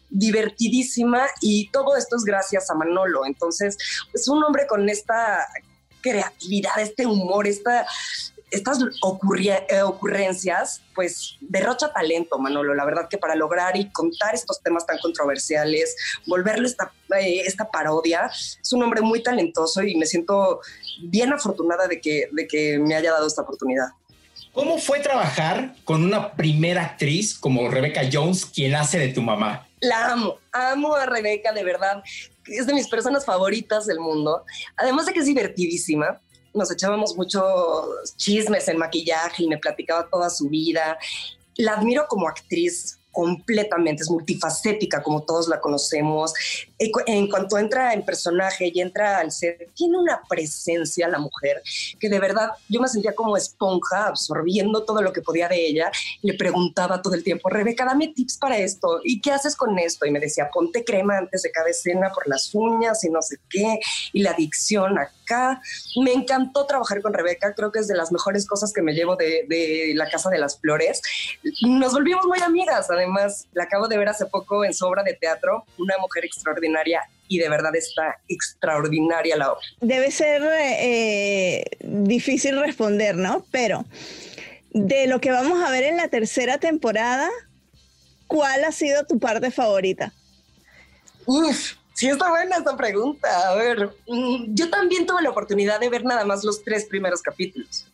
divertidísima 0.10 1.28
y 1.42 1.70
todo 1.70 1.96
esto 1.96 2.16
es 2.16 2.24
gracias 2.24 2.72
a 2.72 2.74
Manolo. 2.74 3.24
Entonces, 3.28 3.78
es 4.12 4.28
un 4.28 4.44
hombre 4.44 4.66
con 4.66 4.90
esta 4.90 5.46
creatividad, 6.02 6.80
este 6.80 7.06
humor, 7.06 7.46
esta, 7.46 7.86
estas 8.52 8.80
eh, 8.82 9.82
ocurrencias, 9.82 10.82
pues 10.94 11.38
derrocha 11.40 11.92
talento, 11.94 12.38
Manolo. 12.38 12.76
La 12.76 12.86
verdad 12.86 13.08
que 13.10 13.18
para 13.18 13.36
lograr 13.36 13.78
y 13.78 13.90
contar 13.92 14.36
estos 14.36 14.62
temas 14.62 14.86
tan 14.86 15.00
controversiales, 15.00 15.96
volverlo 16.28 16.68
esta, 16.68 16.92
eh, 17.18 17.44
esta 17.46 17.72
parodia, 17.72 18.30
es 18.62 18.74
un 18.74 18.84
hombre 18.84 19.02
muy 19.02 19.24
talentoso 19.24 19.82
y 19.82 19.96
me 19.96 20.06
siento 20.06 20.60
bien 21.04 21.32
afortunada 21.32 21.88
de 21.88 22.02
que, 22.02 22.30
de 22.32 22.48
que 22.48 22.78
me 22.78 22.96
haya 22.96 23.12
dado 23.12 23.26
esta 23.26 23.42
oportunidad. 23.42 23.88
¿Cómo 24.54 24.78
fue 24.80 25.00
trabajar 25.00 25.76
con 25.86 26.04
una 26.04 26.34
primera 26.34 26.84
actriz 26.84 27.38
como 27.40 27.70
Rebecca 27.70 28.02
Jones, 28.12 28.46
quien 28.46 28.76
hace 28.76 29.00
de 29.00 29.08
tu 29.08 29.22
mamá? 29.22 29.66
La 29.80 30.12
amo, 30.12 30.36
amo 30.52 30.94
a 30.94 31.06
Rebeca, 31.06 31.54
de 31.54 31.64
verdad. 31.64 32.04
Es 32.46 32.68
de 32.68 32.74
mis 32.74 32.90
personas 32.90 33.26
favoritas 33.26 33.86
del 33.86 34.02
mundo. 34.02 34.44
Además 34.76 35.06
de 35.06 35.14
que 35.14 35.20
es 35.20 35.26
divertidísima, 35.26 36.20
nos 36.54 36.72
echábamos 36.72 37.16
muchos 37.16 38.16
chismes 38.18 38.68
en 38.68 38.78
maquillaje 38.78 39.44
y 39.44 39.48
me 39.48 39.58
platicaba 39.58 40.08
toda 40.10 40.30
su 40.30 40.50
vida. 40.50 40.98
La 41.56 41.74
admiro 41.74 42.06
como 42.08 42.28
actriz 42.28 43.00
completamente, 43.12 44.04
es 44.04 44.10
multifacética 44.10 45.04
como 45.04 45.24
todos 45.24 45.48
la 45.48 45.60
conocemos. 45.60 46.34
En 47.06 47.30
cuanto 47.30 47.60
entra 47.60 47.94
en 47.94 48.04
personaje 48.04 48.72
y 48.74 48.82
entra 48.82 49.20
al 49.20 49.32
set, 49.32 49.72
tiene 49.76 50.00
una 50.00 50.22
presencia 50.28 51.08
la 51.08 51.20
mujer 51.20 51.62
que 52.00 52.10
de 52.10 52.20
verdad 52.20 52.50
yo 52.70 52.82
me 52.82 52.88
sentía 52.88 53.14
como 53.14 53.38
esponja 53.38 54.08
absorbiendo 54.08 54.84
todo 54.84 55.02
lo 55.02 55.14
que 55.14 55.22
podía 55.22 55.48
de 55.48 55.64
ella. 55.64 55.92
Le 56.24 56.34
preguntaba 56.34 57.02
todo 57.02 57.14
el 57.14 57.24
tiempo, 57.24 57.50
Rebeca, 57.50 57.86
dame 57.86 58.08
tips 58.08 58.38
para 58.38 58.58
esto. 58.58 59.00
¿Y 59.04 59.22
qué 59.22 59.32
haces 59.32 59.56
con 59.56 59.78
esto? 59.78 60.06
Y 60.08 60.12
me 60.12 60.20
decía, 60.20 60.50
ponte 60.52 60.84
crema 60.84 61.18
antes 61.18 61.44
de 61.44 61.52
cada 61.52 61.70
escena 61.70 62.12
por 62.12 62.28
las 62.28 62.54
uñas 62.56 63.04
y 63.04 63.10
no 63.10 63.22
sé 63.22 63.38
qué. 63.50 63.80
Y 64.14 64.24
la 64.24 64.32
adicción 64.32 64.98
acá. 64.98 65.62
Me 66.04 66.12
encantó 66.12 66.66
trabajar 66.66 67.02
con 67.02 67.14
Rebeca. 67.14 67.54
Creo 67.54 67.72
que 67.72 67.80
es 67.80 67.88
de 67.88 67.96
las 67.96 68.12
mejores 68.12 68.46
cosas 68.46 68.74
que 68.74 68.82
me 68.82 68.94
llevo 68.94 69.16
de, 69.16 69.46
de 69.48 69.94
la 69.96 70.10
Casa 70.10 70.30
de 70.30 70.40
las 70.40 70.60
Flores. 70.60 71.02
Nos 71.62 71.94
volvimos 71.94 72.26
muy 72.26 72.40
amigas 72.40 72.90
además 72.90 73.48
la 73.54 73.64
acabo 73.64 73.88
de 73.88 73.98
ver 73.98 74.10
hace 74.10 74.26
poco 74.26 74.64
en 74.66 74.74
su 74.74 74.86
obra 74.86 75.04
de 75.04 75.14
teatro, 75.14 75.66
una 75.78 75.98
mujer 76.00 76.26
extraordinaria 76.26 76.71
y 77.28 77.40
de 77.40 77.50
verdad 77.50 77.76
está 77.76 78.20
extraordinaria 78.28 79.38
la 79.38 79.54
obra. 79.54 79.66
Debe 79.80 80.12
ser 80.12 80.42
eh, 80.54 81.64
difícil 81.80 82.60
responder, 82.60 83.16
¿no? 83.16 83.46
Pero 83.52 83.86
de 84.72 85.08
lo 85.08 85.22
que 85.22 85.32
vamos 85.32 85.64
a 85.64 85.72
ver 85.72 85.84
en 85.84 85.98
la 85.98 86.08
tercera 86.08 86.58
temporada, 86.58 87.30
¿cuál 88.28 88.64
ha 88.66 88.72
sido 88.72 89.06
tu 89.06 89.20
parte 89.20 89.52
favorita? 89.52 90.14
Uf, 91.26 91.74
sí 91.94 92.10
está 92.10 92.30
buena 92.30 92.58
esta 92.58 92.76
pregunta. 92.76 93.50
A 93.50 93.56
ver, 93.56 93.92
mm, 94.08 94.54
yo 94.54 94.70
también 94.70 95.06
tuve 95.06 95.22
la 95.22 95.30
oportunidad 95.30 95.80
de 95.80 95.90
ver 95.90 96.04
nada 96.04 96.26
más 96.26 96.44
los 96.44 96.64
tres 96.64 96.86
primeros 96.86 97.22
capítulos. 97.22 97.86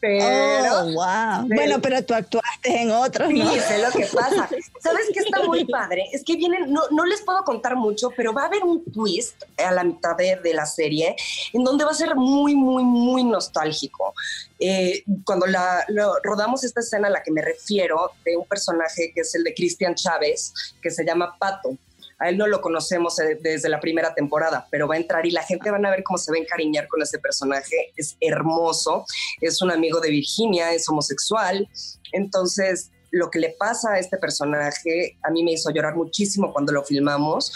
Pero, 0.00 0.86
oh, 0.86 1.44
bueno, 1.46 1.80
pero 1.82 2.02
tú 2.02 2.14
actuaste 2.14 2.82
en 2.82 2.90
otros. 2.90 3.28
Sí, 3.28 3.42
sé 3.68 3.78
lo 3.78 3.90
que 3.90 4.06
pasa. 4.06 4.48
¿Sabes 4.80 5.08
qué 5.12 5.20
está 5.20 5.42
muy 5.42 5.64
padre? 5.70 6.06
Es 6.12 6.24
que 6.24 6.36
vienen, 6.36 6.72
no, 6.72 6.82
no 6.90 7.04
les 7.04 7.20
puedo 7.20 7.44
contar 7.44 7.76
mucho, 7.76 8.10
pero 8.16 8.32
va 8.32 8.44
a 8.44 8.46
haber 8.46 8.62
un 8.62 8.82
twist 8.84 9.44
a 9.58 9.72
la 9.72 9.84
mitad 9.84 10.16
de, 10.16 10.54
la 10.54 10.66
serie 10.66 11.14
en 11.52 11.64
donde 11.64 11.84
va 11.84 11.90
a 11.90 11.94
ser 11.94 12.16
muy, 12.16 12.54
muy, 12.56 12.82
muy 12.82 13.24
nostálgico. 13.24 14.14
Eh, 14.58 15.04
cuando 15.24 15.46
la, 15.46 15.84
rodamos 16.22 16.64
esta 16.64 16.80
escena 16.80 17.08
a 17.08 17.10
la 17.10 17.22
que 17.22 17.30
me 17.30 17.42
refiero, 17.42 18.12
de 18.24 18.36
un 18.36 18.46
personaje 18.46 19.12
que 19.14 19.20
es 19.20 19.34
el 19.34 19.44
de 19.44 19.54
Cristian 19.54 19.94
Chávez, 19.94 20.52
que 20.82 20.90
se 20.90 21.04
llama 21.04 21.36
Pato 21.38 21.76
a 22.20 22.28
él 22.28 22.36
no 22.36 22.46
lo 22.46 22.60
conocemos 22.60 23.18
eh, 23.18 23.38
desde 23.40 23.70
la 23.70 23.80
primera 23.80 24.14
temporada, 24.14 24.68
pero 24.70 24.86
va 24.86 24.94
a 24.94 24.98
entrar 24.98 25.24
y 25.24 25.30
la 25.30 25.42
gente 25.42 25.70
van 25.70 25.84
a 25.86 25.90
ver 25.90 26.02
cómo 26.04 26.18
se 26.18 26.30
va 26.30 26.36
a 26.36 26.40
encariñar 26.40 26.86
con 26.86 27.00
ese 27.00 27.18
personaje. 27.18 27.92
Es 27.96 28.16
hermoso, 28.20 29.06
es 29.40 29.60
un 29.62 29.70
amigo 29.70 30.00
de 30.00 30.10
Virginia, 30.10 30.72
es 30.72 30.86
homosexual. 30.88 31.66
Entonces, 32.12 32.90
lo 33.10 33.30
que 33.30 33.38
le 33.38 33.56
pasa 33.58 33.94
a 33.94 33.98
este 33.98 34.18
personaje 34.18 35.16
a 35.22 35.30
mí 35.30 35.42
me 35.42 35.52
hizo 35.52 35.70
llorar 35.70 35.96
muchísimo 35.96 36.52
cuando 36.52 36.72
lo 36.72 36.84
filmamos 36.84 37.52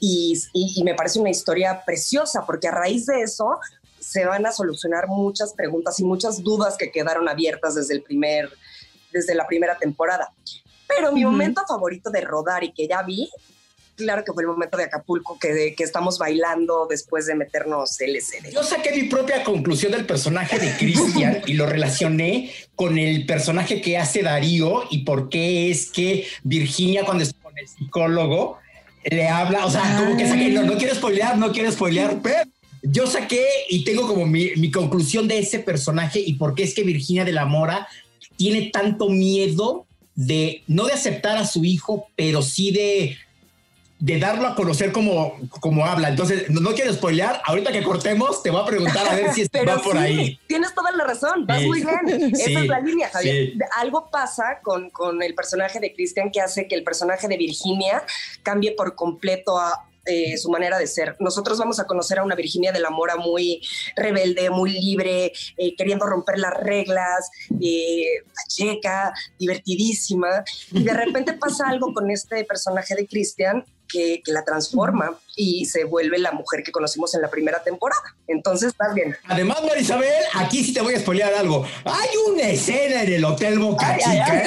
y, 0.00 0.42
me 0.82 0.94
parece 0.94 1.20
una 1.20 1.30
historia 1.30 1.82
preciosa 1.84 2.44
porque 2.46 2.68
a 2.68 2.72
raíz 2.72 3.06
de 3.06 3.20
eso 3.20 3.58
se 4.00 4.24
van 4.24 4.46
a 4.46 4.52
solucionar 4.52 5.08
muchas 5.08 5.52
preguntas 5.52 6.00
y 6.00 6.04
muchas 6.04 6.42
dudas 6.42 6.76
que 6.78 6.90
quedaron 6.90 7.28
abiertas 7.28 7.74
desde 7.74 7.94
el 7.94 8.02
primer 8.02 8.50
desde 9.12 9.34
la 9.34 9.46
primera 9.46 9.76
temporada. 9.78 10.32
Pero 10.88 11.12
mi 11.12 11.24
momento 11.24 11.62
favorito 11.66 12.10
de 12.10 12.20
rodar 12.22 12.64
y 12.64 12.72
que 12.72 12.86
ya 12.88 13.02
vi 13.02 13.30
claro 13.96 14.24
que 14.24 14.32
fue 14.32 14.42
el 14.42 14.48
momento 14.48 14.76
de 14.76 14.84
Acapulco, 14.84 15.38
que, 15.38 15.74
que 15.76 15.84
estamos 15.84 16.18
bailando 16.18 16.86
después 16.88 17.26
de 17.26 17.34
meternos 17.34 17.96
LSD. 17.98 18.52
Yo 18.52 18.62
saqué 18.62 18.92
mi 18.92 19.08
propia 19.08 19.42
conclusión 19.42 19.92
del 19.92 20.06
personaje 20.06 20.58
de 20.58 20.76
Cristian 20.76 21.42
y 21.46 21.54
lo 21.54 21.66
relacioné 21.66 22.52
con 22.74 22.98
el 22.98 23.26
personaje 23.26 23.80
que 23.80 23.98
hace 23.98 24.22
Darío 24.22 24.84
y 24.90 24.98
por 24.98 25.28
qué 25.28 25.70
es 25.70 25.90
que 25.90 26.26
Virginia 26.44 27.04
cuando 27.04 27.24
está 27.24 27.40
con 27.42 27.58
el 27.58 27.66
psicólogo 27.66 28.58
le 29.04 29.28
habla, 29.28 29.64
o 29.64 29.70
sea, 29.70 29.96
como 29.98 30.16
que 30.16 30.28
saqué, 30.28 30.48
no, 30.50 30.62
no 30.62 30.76
quiero 30.76 30.94
spoilear, 30.94 31.38
no 31.38 31.52
quiero 31.52 31.70
spoilear, 31.70 32.20
pero 32.22 32.42
yo 32.82 33.06
saqué 33.06 33.44
y 33.68 33.84
tengo 33.84 34.06
como 34.06 34.26
mi, 34.26 34.50
mi 34.56 34.70
conclusión 34.70 35.28
de 35.28 35.38
ese 35.38 35.60
personaje 35.60 36.20
y 36.20 36.34
por 36.34 36.54
qué 36.54 36.64
es 36.64 36.74
que 36.74 36.82
Virginia 36.82 37.24
de 37.24 37.32
la 37.32 37.46
Mora 37.46 37.88
tiene 38.36 38.70
tanto 38.70 39.08
miedo 39.08 39.86
de, 40.16 40.62
no 40.66 40.86
de 40.86 40.94
aceptar 40.94 41.36
a 41.36 41.46
su 41.46 41.64
hijo, 41.64 42.08
pero 42.16 42.42
sí 42.42 42.72
de 42.72 43.16
de 43.98 44.18
darlo 44.18 44.48
a 44.48 44.54
conocer 44.54 44.92
como, 44.92 45.38
como 45.60 45.86
habla. 45.86 46.08
Entonces, 46.08 46.50
no, 46.50 46.74
quiero 46.74 46.92
spoilear. 46.92 47.40
Ahorita 47.44 47.72
que 47.72 47.82
cortemos, 47.82 48.42
te 48.42 48.50
voy 48.50 48.62
a 48.62 48.66
preguntar 48.66 49.08
a 49.08 49.14
ver 49.14 49.32
si 49.32 49.44
va 49.66 49.78
por 49.78 49.96
ahí. 49.96 50.38
Tienes 50.46 50.74
toda 50.74 50.92
la 50.92 51.04
razón, 51.04 51.46
vas 51.46 51.62
muy 51.62 51.82
bien. 51.82 52.34
Esa 52.34 52.60
es 52.60 52.66
la 52.66 52.80
línea, 52.80 53.08
Javier. 53.08 53.54
Algo 53.78 54.10
pasa 54.10 54.60
con, 54.62 54.90
con 54.90 55.22
el 55.22 55.34
personaje 55.34 55.80
de 55.80 55.94
Cristian 55.94 56.30
que 56.30 56.40
hace 56.40 56.68
que 56.68 56.74
el 56.74 56.84
personaje 56.84 57.26
de 57.28 57.36
Virginia 57.36 58.02
cambie 58.42 58.72
por 58.72 58.94
completo 58.94 59.58
a, 59.58 59.86
eh, 60.06 60.36
su 60.36 60.50
manera 60.50 60.78
de 60.78 60.86
ser. 60.86 61.16
Nosotros 61.18 61.58
vamos 61.58 61.80
a 61.80 61.84
conocer 61.84 62.20
a 62.20 62.22
una 62.22 62.36
Virginia 62.36 62.70
de 62.70 62.78
la 62.78 62.90
Mora 62.90 63.16
muy 63.16 63.60
rebelde, 63.96 64.50
muy 64.50 64.70
libre, 64.70 65.32
eh, 65.56 65.74
queriendo 65.76 66.06
romper 66.06 66.38
las 66.38 66.54
reglas, 66.54 67.28
eh, 67.60 68.22
checa, 68.46 69.12
divertidísima. 69.36 70.44
Y 70.70 70.84
de 70.84 70.92
repente 70.92 71.32
pasa 71.32 71.68
algo 71.68 71.92
con 71.92 72.08
este 72.08 72.44
personaje 72.44 72.94
de 72.94 73.08
Cristian 73.08 73.64
que, 73.88 74.22
la 74.26 74.44
transforma 74.44 75.18
y 75.36 75.66
se 75.66 75.84
vuelve 75.84 76.18
la 76.18 76.32
mujer 76.32 76.62
que 76.62 76.72
conocimos 76.72 77.14
en 77.14 77.20
la 77.20 77.30
primera 77.30 77.62
temporada. 77.62 78.02
Entonces, 78.26 78.70
está 78.70 78.92
bien. 78.94 79.14
Además, 79.26 79.62
Marisabel, 79.62 80.10
aquí 80.34 80.64
sí 80.64 80.72
te 80.72 80.80
voy 80.80 80.94
a 80.94 81.00
spoilear 81.00 81.34
algo. 81.34 81.64
Hay 81.84 82.08
una 82.28 82.48
escena 82.48 83.02
en 83.02 83.12
el 83.12 83.24
Hotel 83.24 83.58
Boca 83.58 83.98
Chica. 83.98 84.44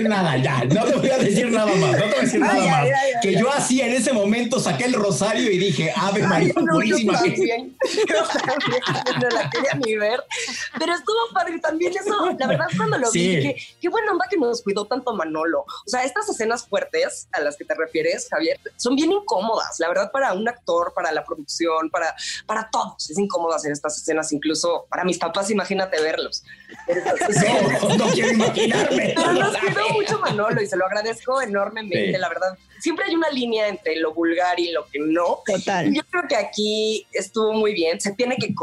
nada, 0.08 0.36
ya, 0.38 0.64
no 0.64 0.84
te 0.84 0.94
voy 0.94 1.10
a 1.10 1.18
decir 1.18 1.50
nada 1.50 1.66
más, 1.66 1.92
no 1.92 1.98
te 1.98 2.04
voy 2.04 2.14
a 2.16 2.20
decir 2.22 2.40
nada 2.40 2.66
más. 2.66 2.88
que 3.20 3.34
yo 3.34 3.52
así 3.52 3.82
en 3.82 3.92
ese 3.92 4.12
momento 4.14 4.58
saqué 4.58 4.84
el 4.84 4.94
rosario 4.94 5.50
y 5.50 5.58
dije, 5.58 5.92
Ave 5.94 6.22
María, 6.22 6.54
no, 6.56 6.74
buenísima. 6.74 7.12
Yo 7.12 7.18
también, 7.18 7.76
yo 8.08 8.24
también, 8.26 8.82
no 9.20 9.28
la 9.28 9.50
quería 9.50 9.74
ni 9.84 9.96
ver. 9.96 10.24
Pero 10.78 10.94
estuvo 10.94 11.18
padre 11.34 11.58
también 11.58 11.92
eso. 11.92 12.34
La 12.38 12.46
verdad, 12.46 12.66
cuando 12.76 12.96
lo 12.96 13.10
vi, 13.10 13.36
dije, 13.36 13.56
qué 13.80 13.88
buena 13.90 14.12
onda 14.12 14.24
que 14.30 14.38
nos 14.38 14.62
cuidó 14.62 14.86
tanto 14.86 15.14
Manolo. 15.14 15.60
O 15.60 15.88
sea, 15.88 16.04
estas 16.04 16.28
escenas 16.30 16.66
fuertes 16.66 17.28
a 17.32 17.40
las 17.40 17.56
que 17.56 17.66
te 17.66 17.74
refieres, 17.74 18.26
Javier, 18.30 18.58
son 18.76 18.96
bien 18.96 19.12
incómodas. 19.20 19.78
La 19.78 19.88
verdad, 19.88 20.10
para 20.10 20.32
un 20.32 20.48
actor, 20.48 20.92
para 20.94 21.12
la 21.12 21.24
producción, 21.24 21.90
para, 21.90 22.14
para 22.46 22.68
todos, 22.70 23.10
es 23.10 23.18
incómodo 23.18 23.54
hacer 23.54 23.72
estas 23.72 23.96
escenas, 23.96 24.32
incluso 24.32 24.86
para 24.88 25.04
mis 25.04 25.18
papás, 25.18 25.50
imagínate 25.50 26.00
verlos. 26.00 26.44
no, 27.88 27.96
no 27.96 28.06
quiero 28.12 28.30
imaginarme. 28.30 29.14
Pero 29.16 29.32
nos 29.32 29.56
cuidó 29.56 29.88
mucho 29.90 30.18
Manolo 30.18 30.62
y 30.62 30.66
se 30.66 30.76
lo 30.76 30.86
agradezco 30.86 31.40
enormemente, 31.40 32.18
la 32.18 32.28
verdad 32.28 32.58
siempre 32.80 33.06
hay 33.06 33.14
una 33.14 33.30
línea 33.30 33.68
entre 33.68 33.96
lo 33.96 34.14
vulgar 34.14 34.58
y 34.58 34.72
lo 34.72 34.86
que 34.86 34.98
no. 34.98 35.42
Total. 35.44 35.92
Yo 35.92 36.02
creo 36.10 36.24
que 36.28 36.36
aquí 36.36 37.06
estuvo 37.12 37.52
muy 37.52 37.72
bien. 37.72 38.00
Se 38.00 38.12
tiene 38.12 38.36
que, 38.36 38.54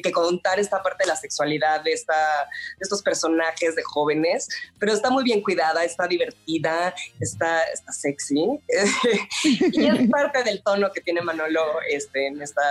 que, 0.00 0.12
contar 0.12 0.58
esta 0.58 0.82
parte 0.82 1.04
de 1.04 1.08
la 1.08 1.16
sexualidad 1.16 1.82
de, 1.82 1.92
esta, 1.92 2.14
de 2.14 2.82
estos 2.82 3.02
personajes 3.02 3.76
de 3.76 3.82
jóvenes, 3.82 4.48
pero 4.78 4.92
está 4.92 5.10
muy 5.10 5.24
bien 5.24 5.42
cuidada, 5.42 5.84
está 5.84 6.06
divertida, 6.06 6.94
está, 7.20 7.62
está 7.64 7.92
sexy. 7.92 8.60
y 9.44 9.79
es 9.86 10.08
parte 10.10 10.42
del 10.44 10.62
tono 10.62 10.90
que 10.92 11.00
tiene 11.00 11.22
Manolo 11.22 11.62
este, 11.88 12.26
en 12.26 12.40
esta 12.42 12.62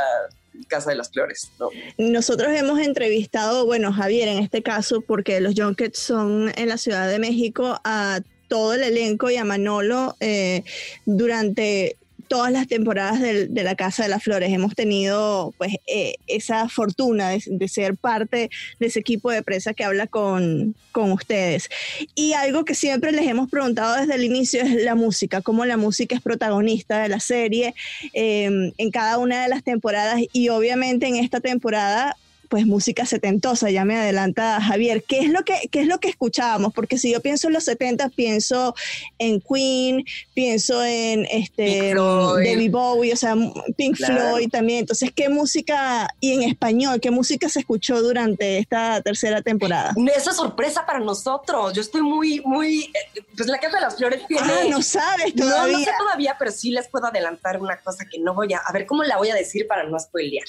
Casa 0.68 0.90
de 0.90 0.98
las 0.98 1.10
Flores. 1.10 1.52
Nosotros 1.98 2.52
hemos 2.54 2.80
entrevistado, 2.80 3.66
bueno, 3.66 3.94
Javier 3.94 4.28
en 4.28 4.40
este 4.40 4.62
caso, 4.62 5.02
porque 5.02 5.40
los 5.40 5.54
Junkets 5.56 6.00
son 6.00 6.52
en 6.56 6.70
la 6.70 6.78
Ciudad 6.78 7.08
de 7.10 7.20
México, 7.20 7.80
a 7.84 8.20
todo 8.48 8.74
el 8.74 8.84
elenco 8.84 9.30
y 9.30 9.38
a 9.38 9.46
Manolo 9.46 10.16
eh, 10.20 10.64
durante 11.06 11.98
todas 12.30 12.52
las 12.54 12.68
temporadas 12.68 13.20
de, 13.20 13.50
la 13.50 13.76
Casa 13.76 14.04
de 14.04 14.10
las 14.10 14.24
Flores. 14.24 14.54
Hemos 14.54 14.76
tenido 14.76 15.54
pues 15.58 15.74
eh, 15.88 16.16
esa 16.28 16.70
fortuna 16.70 17.32
de, 17.32 17.68
ser 17.68 17.98
parte 17.98 18.50
de 18.80 18.88
ese 18.88 19.00
equipo 19.00 19.32
de 19.32 19.44
prensa 19.44 19.74
que 19.74 19.84
habla 19.84 20.08
con, 20.08 20.76
con, 20.94 21.12
ustedes. 21.12 21.70
Y 22.16 22.34
algo 22.34 22.64
que 22.64 22.76
siempre 22.76 23.12
les 23.12 23.28
hemos 23.28 23.50
preguntado 23.50 23.96
desde 23.96 24.16
el 24.16 24.24
inicio 24.24 24.62
es 24.62 24.84
la 24.84 24.96
música, 24.96 25.42
cómo 25.42 25.66
la 25.66 25.76
música 25.76 26.16
es 26.16 26.22
protagonista 26.22 27.02
de 27.02 27.10
la 27.10 27.20
serie 27.20 27.74
eh, 28.14 28.72
en 28.78 28.92
cada 28.92 29.18
una 29.18 29.44
de 29.44 29.50
las 29.50 29.64
temporadas 29.64 30.22
y 30.32 30.50
obviamente 30.50 31.08
en 31.08 31.16
esta 31.16 31.40
temporada 31.40 32.16
pues 32.50 32.66
música 32.66 33.06
setentosa, 33.06 33.70
ya 33.70 33.86
me 33.86 33.96
adelanta 33.96 34.60
Javier, 34.60 35.04
¿qué 35.04 35.20
es 35.20 35.30
lo 35.30 35.44
que, 35.44 35.70
qué 35.72 35.82
es 35.82 35.88
lo 35.88 36.00
que 36.00 36.10
escuchábamos? 36.10 36.74
Porque 36.74 36.98
si 36.98 37.12
yo 37.12 37.22
pienso 37.22 37.48
en 37.48 37.54
los 37.54 37.64
70, 37.64 38.10
pienso 38.10 38.76
en 39.20 39.40
Queen, 39.40 40.04
pienso 40.34 40.84
en 40.84 41.26
este 41.32 41.94
David 41.94 42.72
Bowie, 42.72 43.14
o 43.14 43.16
sea, 43.16 43.36
Pink 43.78 43.96
Floyd 43.96 44.50
también. 44.50 44.80
Entonces, 44.80 45.12
¿qué 45.16 45.30
música, 45.30 46.08
y 46.20 46.34
en 46.34 46.44
español, 46.44 47.00
qué 47.00 47.12
música 47.12 47.48
se 47.50 47.60
escuchó 47.60 48.02
durante 48.02 48.58
esta 48.58 49.02
tercera 49.02 49.42
temporada? 49.42 49.94
Esa 50.16 50.34
sorpresa 50.34 50.86
para 50.86 51.00
nosotros. 51.00 51.74
Yo 51.74 51.82
estoy 51.82 52.02
muy, 52.02 52.42
muy, 52.42 52.92
eh, 53.16 53.22
pues 53.38 53.48
la 53.48 53.60
Casa 53.60 53.78
de 53.78 53.82
las 53.82 53.98
Flores 53.98 54.26
tiene... 54.28 54.44
Ah, 54.44 54.64
no 54.70 54.82
sabes 54.82 55.36
todavía. 55.36 55.74
No, 55.74 55.80
no 55.80 55.86
sé 55.86 55.92
todavía, 56.00 56.36
pero 56.40 56.52
sí 56.52 56.72
les 56.72 56.88
puedo 56.88 57.06
adelantar 57.06 57.62
una 57.62 57.80
cosa 57.80 58.06
que 58.06 58.18
no 58.18 58.34
voy 58.34 58.54
a, 58.54 58.58
a 58.58 58.72
ver 58.72 58.88
cómo 58.88 59.04
la 59.04 59.18
voy 59.18 59.30
a 59.30 59.36
decir 59.36 59.68
para 59.68 59.84
no 59.84 60.00
spoilear 60.00 60.48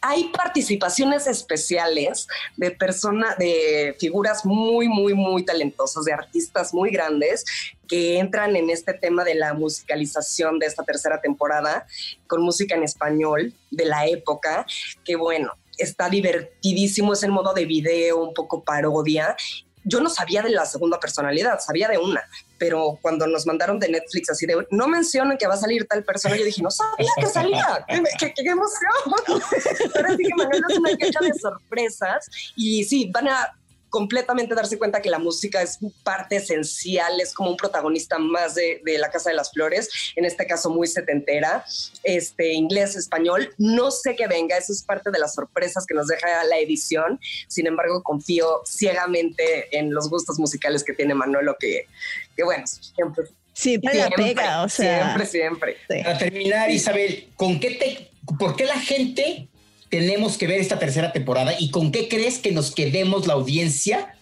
hay 0.00 0.28
participaciones 0.28 1.26
especiales 1.26 2.28
de 2.56 2.70
personas, 2.70 3.36
de 3.38 3.96
figuras 3.98 4.44
muy, 4.44 4.88
muy, 4.88 5.14
muy 5.14 5.44
talentosas, 5.44 6.04
de 6.04 6.12
artistas 6.12 6.72
muy 6.72 6.90
grandes 6.90 7.44
que 7.88 8.18
entran 8.18 8.54
en 8.54 8.70
este 8.70 8.94
tema 8.94 9.24
de 9.24 9.34
la 9.34 9.54
musicalización 9.54 10.58
de 10.58 10.66
esta 10.66 10.84
tercera 10.84 11.20
temporada 11.20 11.86
con 12.26 12.42
música 12.42 12.74
en 12.74 12.84
español 12.84 13.54
de 13.70 13.84
la 13.86 14.06
época, 14.06 14.66
que 15.04 15.16
bueno, 15.16 15.52
está 15.78 16.08
divertidísimo, 16.08 17.12
es 17.14 17.22
en 17.22 17.30
modo 17.30 17.54
de 17.54 17.64
video, 17.64 18.22
un 18.22 18.34
poco 18.34 18.62
parodia. 18.62 19.36
Yo 19.84 20.00
no 20.00 20.10
sabía 20.10 20.42
de 20.42 20.50
la 20.50 20.66
segunda 20.66 21.00
personalidad, 21.00 21.60
sabía 21.60 21.88
de 21.88 21.98
una, 21.98 22.22
pero 22.58 22.98
cuando 23.00 23.26
nos 23.26 23.46
mandaron 23.46 23.78
de 23.78 23.88
Netflix 23.88 24.30
así 24.30 24.46
de, 24.46 24.66
no 24.70 24.88
mencionan 24.88 25.38
que 25.38 25.46
va 25.46 25.54
a 25.54 25.58
salir 25.58 25.86
tal 25.86 26.04
persona, 26.04 26.36
yo 26.36 26.44
dije, 26.44 26.62
no 26.62 26.70
sabía 26.70 27.10
que 27.18 27.26
salía, 27.26 27.86
qué, 28.18 28.34
qué, 28.34 28.50
emoción. 28.50 28.92
Pero 29.94 30.16
sí 30.16 30.24
que 30.24 30.34
Manuel 30.36 30.62
es 30.68 30.78
una 30.78 30.96
caja 30.96 31.24
de 31.24 31.34
sorpresas 31.38 32.28
y 32.56 32.84
sí, 32.84 33.10
van 33.12 33.28
a 33.28 33.54
completamente 33.88 34.54
darse 34.54 34.78
cuenta 34.78 35.00
que 35.00 35.10
la 35.10 35.18
música 35.18 35.62
es 35.62 35.78
parte 36.02 36.36
esencial, 36.36 37.20
es 37.20 37.34
como 37.34 37.50
un 37.50 37.56
protagonista 37.56 38.18
más 38.18 38.54
de, 38.54 38.80
la 38.98 39.10
Casa 39.10 39.30
de 39.30 39.36
las 39.36 39.50
Flores, 39.52 39.88
en 40.16 40.24
este 40.24 40.46
caso 40.46 40.70
muy 40.70 40.86
setentera, 40.86 41.64
este, 42.02 42.52
inglés, 42.52 42.96
español, 42.96 43.54
no 43.58 43.90
sé 43.90 44.16
qué 44.16 44.26
venga, 44.26 44.56
eso 44.56 44.72
es 44.72 44.82
parte 44.82 45.10
de 45.10 45.18
las 45.18 45.34
sorpresas 45.34 45.86
que 45.86 45.94
nos 45.94 46.06
deja 46.06 46.44
la 46.44 46.58
edición, 46.58 47.20
sin 47.48 47.66
embargo 47.66 48.02
confío 48.02 48.62
ciegamente 48.66 49.76
en 49.76 49.92
los 49.92 50.08
gustos 50.08 50.38
musicales 50.38 50.84
que 50.84 50.92
tiene 50.92 51.14
Manuelo, 51.14 51.56
que, 51.58 51.86
que 52.36 52.44
bueno, 52.44 52.66
siempre... 52.66 53.24
Siempre, 53.52 53.92
la 53.92 54.08
pega, 54.10 54.62
o 54.62 54.68
sea. 54.68 55.16
Siempre, 55.16 55.26
siempre. 55.26 55.76
Para 56.04 56.16
terminar, 56.16 56.70
Isabel, 56.70 57.28
¿con 57.34 57.58
qué 57.58 57.72
te, 57.72 58.10
¿por 58.38 58.54
qué 58.54 58.64
la 58.64 58.78
gente 58.78 59.48
tenemos 59.88 60.36
que 60.38 60.46
ver 60.46 60.60
esta 60.60 60.78
tercera 60.78 61.12
temporada 61.12 61.54
y 61.58 61.70
con 61.70 61.92
qué 61.92 62.08
crees 62.08 62.38
que 62.38 62.52
nos 62.52 62.74
quedemos 62.74 63.26
la 63.26 63.34
audiencia 63.34 64.14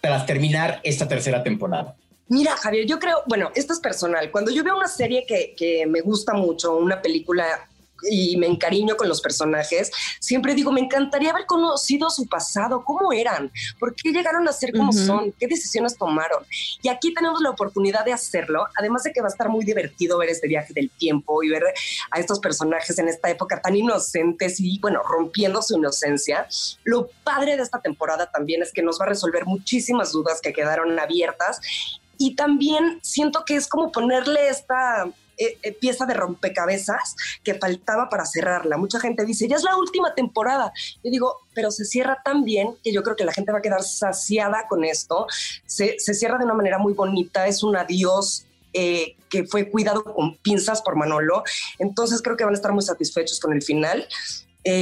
tras 0.00 0.26
terminar 0.26 0.80
esta 0.82 1.08
tercera 1.08 1.42
temporada? 1.42 1.96
Mira, 2.28 2.56
Javier, 2.56 2.86
yo 2.86 2.98
creo, 2.98 3.22
bueno, 3.26 3.50
esto 3.54 3.72
es 3.72 3.80
personal. 3.80 4.30
Cuando 4.30 4.50
yo 4.50 4.64
veo 4.64 4.76
una 4.76 4.88
serie 4.88 5.24
que, 5.26 5.54
que 5.56 5.86
me 5.86 6.00
gusta 6.00 6.34
mucho, 6.34 6.76
una 6.76 7.00
película 7.00 7.68
y 8.10 8.36
me 8.36 8.46
encariño 8.46 8.96
con 8.96 9.08
los 9.08 9.20
personajes, 9.20 9.90
siempre 10.20 10.54
digo, 10.54 10.72
me 10.72 10.80
encantaría 10.80 11.30
haber 11.30 11.46
conocido 11.46 12.10
su 12.10 12.26
pasado, 12.26 12.84
cómo 12.84 13.12
eran, 13.12 13.50
por 13.78 13.94
qué 13.94 14.10
llegaron 14.12 14.48
a 14.48 14.52
ser 14.52 14.72
como 14.72 14.92
son, 14.92 15.32
qué 15.38 15.46
decisiones 15.46 15.96
tomaron. 15.96 16.44
Y 16.82 16.88
aquí 16.88 17.12
tenemos 17.14 17.40
la 17.40 17.50
oportunidad 17.50 18.04
de 18.04 18.12
hacerlo, 18.12 18.66
además 18.78 19.02
de 19.02 19.12
que 19.12 19.20
va 19.20 19.28
a 19.28 19.30
estar 19.30 19.48
muy 19.48 19.64
divertido 19.64 20.18
ver 20.18 20.28
este 20.28 20.48
viaje 20.48 20.72
del 20.72 20.90
tiempo 20.90 21.42
y 21.42 21.48
ver 21.48 21.64
a 22.10 22.20
estos 22.20 22.40
personajes 22.40 22.98
en 22.98 23.08
esta 23.08 23.30
época 23.30 23.60
tan 23.60 23.76
inocentes 23.76 24.60
y, 24.60 24.78
bueno, 24.80 25.02
rompiendo 25.02 25.62
su 25.62 25.76
inocencia. 25.76 26.46
Lo 26.84 27.08
padre 27.24 27.56
de 27.56 27.62
esta 27.62 27.80
temporada 27.80 28.30
también 28.30 28.62
es 28.62 28.72
que 28.72 28.82
nos 28.82 29.00
va 29.00 29.06
a 29.06 29.08
resolver 29.08 29.46
muchísimas 29.46 30.12
dudas 30.12 30.40
que 30.40 30.52
quedaron 30.52 30.98
abiertas 30.98 31.60
y 32.18 32.34
también 32.34 32.98
siento 33.02 33.44
que 33.44 33.56
es 33.56 33.68
como 33.68 33.92
ponerle 33.92 34.48
esta 34.48 35.06
eh, 35.38 35.58
eh, 35.62 35.72
pieza 35.72 36.06
de 36.06 36.14
rompecabezas 36.14 37.14
que 37.44 37.54
faltaba 37.54 38.08
para 38.08 38.24
cerrarla. 38.24 38.78
Mucha 38.78 38.98
gente 38.98 39.26
dice, 39.26 39.46
ya 39.46 39.56
es 39.56 39.64
la 39.64 39.76
última 39.76 40.14
temporada. 40.14 40.72
Yo 41.04 41.10
digo, 41.10 41.40
pero 41.54 41.70
se 41.70 41.84
cierra 41.84 42.22
tan 42.24 42.42
bien 42.42 42.74
que 42.82 42.90
yo 42.90 43.02
creo 43.02 43.16
que 43.16 43.24
la 43.24 43.32
gente 43.32 43.52
va 43.52 43.58
a 43.58 43.62
quedar 43.62 43.82
saciada 43.82 44.66
con 44.66 44.82
esto. 44.82 45.26
Se, 45.66 45.98
cierra 45.98 46.38
de 46.38 46.44
una 46.44 46.54
manera 46.54 46.78
muy 46.78 46.94
bonita, 46.94 47.46
es 47.46 47.62
un 47.62 47.76
adiós 47.76 48.46
eh, 48.72 49.16
que 49.28 49.44
fue 49.44 49.70
cuidado 49.70 50.04
con 50.04 50.36
pinzas 50.38 50.80
por 50.80 50.96
Manolo. 50.96 51.42
Entonces 51.78 52.22
creo 52.22 52.38
que 52.38 52.44
van 52.44 52.54
a 52.54 52.56
estar 52.56 52.72
muy 52.72 52.82
satisfechos 52.82 53.38
con 53.38 53.52
el 53.52 53.62
final. 53.62 54.08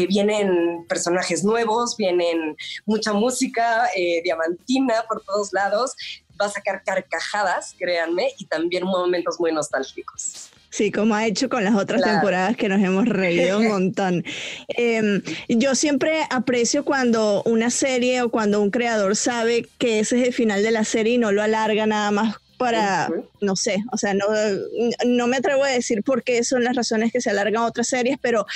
Vienen 0.08 0.86
personajes 0.88 1.44
nuevos, 1.44 1.96
vienen 1.96 2.56
mucha 2.86 3.12
música 3.12 3.88
diamantina 4.22 5.04
por 5.08 5.22
todos 5.22 5.52
lados 5.52 5.94
va 6.40 6.46
a 6.46 6.50
sacar 6.50 6.82
carcajadas, 6.84 7.74
créanme, 7.78 8.32
y 8.38 8.46
también 8.46 8.84
momentos 8.84 9.38
muy 9.38 9.52
nostálgicos. 9.52 10.50
Sí, 10.70 10.90
como 10.90 11.14
ha 11.14 11.24
hecho 11.26 11.48
con 11.48 11.62
las 11.62 11.76
otras 11.76 12.02
temporadas 12.02 12.56
que 12.56 12.68
nos 12.68 12.82
hemos 12.82 13.06
reído 13.06 13.58
un 13.60 13.68
montón. 13.68 14.24
Em, 14.68 15.22
yo 15.48 15.76
siempre 15.76 16.22
aprecio 16.30 16.84
cuando 16.84 17.42
una 17.44 17.70
serie 17.70 18.22
o 18.22 18.28
cuando 18.28 18.60
un 18.60 18.70
creador 18.70 19.14
sabe 19.14 19.68
que 19.78 20.00
ese 20.00 20.20
es 20.20 20.28
el 20.28 20.34
final 20.34 20.64
de 20.64 20.72
la 20.72 20.84
serie 20.84 21.14
y 21.14 21.18
no 21.18 21.30
lo 21.30 21.42
alarga 21.42 21.86
nada 21.86 22.10
más 22.10 22.36
para, 22.58 23.08
no 23.40 23.56
sé, 23.56 23.82
o 23.92 23.98
sea, 23.98 24.14
no, 24.14 24.26
no 25.06 25.26
me 25.26 25.36
atrevo 25.38 25.64
a 25.64 25.68
decir 25.68 26.02
por 26.02 26.22
qué 26.22 26.44
son 26.44 26.64
las 26.64 26.76
razones 26.76 27.12
que 27.12 27.20
se 27.20 27.30
alargan 27.30 27.62
otras 27.62 27.88
series, 27.88 28.18
pero 28.20 28.46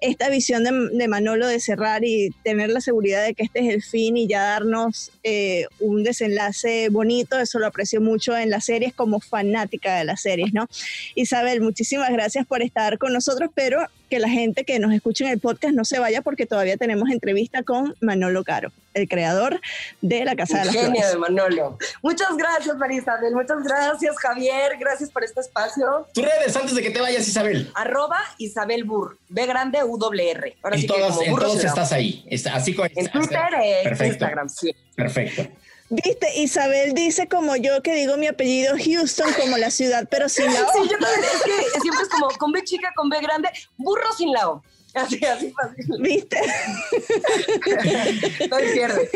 esta 0.00 0.28
visión 0.28 0.64
de, 0.64 1.08
Manolo 1.08 1.46
de 1.46 1.60
cerrar 1.60 2.04
y 2.04 2.30
tener 2.42 2.70
la 2.70 2.80
seguridad 2.80 3.24
de 3.24 3.34
que 3.34 3.44
este 3.44 3.60
es 3.60 3.74
el 3.74 3.82
fin 3.82 4.16
y 4.16 4.26
ya 4.26 4.42
darnos 4.42 5.12
eh, 5.22 5.66
un 5.80 6.02
desenlace 6.02 6.88
bonito, 6.88 7.38
eso 7.38 7.58
lo 7.58 7.66
aprecio 7.66 8.00
mucho 8.00 8.36
en 8.36 8.50
las 8.50 8.64
series 8.64 8.94
como 8.94 9.20
fanática 9.20 9.96
de 9.96 10.04
las 10.04 10.22
series, 10.22 10.52
¿no? 10.52 10.66
Isabel, 11.14 11.60
muchísimas 11.60 12.10
gracias 12.10 12.46
por 12.46 12.62
estar 12.62 12.98
con 12.98 13.12
nosotros, 13.12 13.50
pero 13.54 13.86
que 14.08 14.18
la 14.18 14.28
gente 14.28 14.64
que 14.64 14.78
nos 14.78 14.92
escuche 14.92 15.24
en 15.24 15.30
el 15.30 15.40
podcast 15.40 15.74
no 15.74 15.84
se 15.84 15.98
vaya 15.98 16.22
porque 16.22 16.46
todavía 16.46 16.76
tenemos 16.76 17.10
entrevista 17.10 17.62
con 17.62 17.94
Manolo 18.00 18.44
Caro, 18.44 18.72
el 18.94 19.08
creador 19.08 19.60
de 20.00 20.24
La 20.24 20.36
Casa 20.36 20.58
de 20.58 20.64
las 20.66 20.74
Genio 20.74 21.08
de 21.08 21.16
Manolo. 21.16 21.78
Muchas 22.02 22.36
gracias, 22.36 22.76
Marisabel. 22.76 23.34
Muchas 23.34 23.62
gracias, 23.62 24.16
Javier. 24.18 24.76
Gracias 24.78 25.10
por 25.10 25.24
este 25.24 25.40
espacio. 25.40 26.06
Tus 26.12 26.24
redes 26.24 26.56
antes 26.56 26.74
de 26.74 26.82
que 26.82 26.90
te 26.90 27.00
vayas, 27.00 27.26
Isabel. 27.26 27.70
Arroba 27.74 28.18
Isabel 28.38 28.84
Burr. 28.84 29.18
B 29.28 29.46
grande 29.46 29.82
U 29.82 29.98
W 29.98 30.30
R. 30.30 30.56
Ahora 30.62 30.76
en 30.76 30.82
sí 30.82 30.86
todas, 30.86 31.18
que 31.18 31.24
en 31.24 31.36
todos 31.36 31.64
estás 31.64 31.92
ahí. 31.92 32.24
así 32.52 32.74
con, 32.74 32.88
en 32.94 33.08
Twitter, 33.08 33.48
en 33.84 34.06
Instagram, 34.06 34.48
sí. 34.48 34.74
Perfecto. 34.94 35.48
Viste, 35.90 36.34
Isabel 36.36 36.94
dice 36.94 37.28
como 37.28 37.56
yo 37.56 37.82
que 37.82 37.94
digo 37.94 38.16
mi 38.16 38.26
apellido 38.26 38.74
Houston 38.82 39.28
como 39.38 39.58
la 39.58 39.70
ciudad, 39.70 40.08
pero 40.10 40.28
sin 40.28 40.46
la 40.46 40.62
O. 40.62 40.72
Sí, 40.72 40.88
yo 40.90 40.98
también, 40.98 41.24
es 41.24 41.72
que 41.72 41.80
siempre 41.80 42.02
es 42.02 42.08
como 42.08 42.28
con 42.38 42.52
B 42.52 42.64
chica, 42.64 42.90
con 42.96 43.08
B 43.08 43.20
grande, 43.20 43.50
burro 43.76 44.12
sin 44.16 44.32
la 44.32 44.48
O. 44.48 44.62
Así, 44.94 45.18
así 45.24 45.50
fácil. 45.50 45.86
¿Viste? 46.00 46.38
no 48.50 48.56
pierde. 48.72 49.10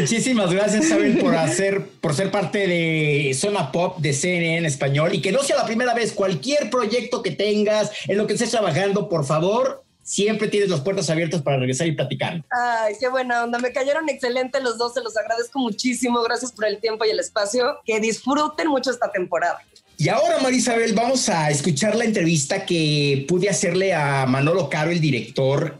Muchísimas 0.00 0.52
gracias, 0.52 0.86
Isabel, 0.86 1.18
por 1.18 1.36
hacer, 1.36 1.86
por 2.00 2.14
ser 2.14 2.32
parte 2.32 2.66
de 2.66 3.32
Zona 3.34 3.70
Pop 3.70 3.98
de 3.98 4.12
CNN 4.12 4.58
en 4.58 4.66
español 4.66 5.14
y 5.14 5.22
que 5.22 5.30
no 5.30 5.44
sea 5.44 5.56
la 5.56 5.64
primera 5.64 5.94
vez. 5.94 6.12
Cualquier 6.12 6.70
proyecto 6.70 7.22
que 7.22 7.30
tengas, 7.30 7.92
en 8.08 8.18
lo 8.18 8.26
que 8.26 8.32
estés 8.32 8.50
trabajando, 8.50 9.08
por 9.08 9.24
favor, 9.24 9.81
siempre 10.02 10.48
tienes 10.48 10.68
las 10.68 10.80
puertas 10.80 11.08
abiertas 11.10 11.42
para 11.42 11.58
regresar 11.58 11.86
y 11.86 11.92
platicar. 11.92 12.42
Ay, 12.50 12.94
qué 12.98 13.08
buena 13.08 13.44
onda. 13.44 13.58
Me 13.58 13.72
cayeron 13.72 14.08
excelente 14.08 14.60
los 14.60 14.78
dos. 14.78 14.94
Se 14.94 15.02
los 15.02 15.16
agradezco 15.16 15.58
muchísimo. 15.58 16.22
Gracias 16.22 16.52
por 16.52 16.66
el 16.66 16.78
tiempo 16.78 17.04
y 17.04 17.10
el 17.10 17.20
espacio. 17.20 17.80
Que 17.84 18.00
disfruten 18.00 18.68
mucho 18.68 18.90
esta 18.90 19.10
temporada. 19.10 19.58
Y 19.98 20.08
ahora, 20.08 20.38
Marisabel, 20.38 20.94
vamos 20.94 21.28
a 21.28 21.50
escuchar 21.50 21.94
la 21.94 22.04
entrevista 22.04 22.66
que 22.66 23.24
pude 23.28 23.48
hacerle 23.48 23.94
a 23.94 24.26
Manolo 24.26 24.68
Caro, 24.68 24.90
el 24.90 25.00
director, 25.00 25.78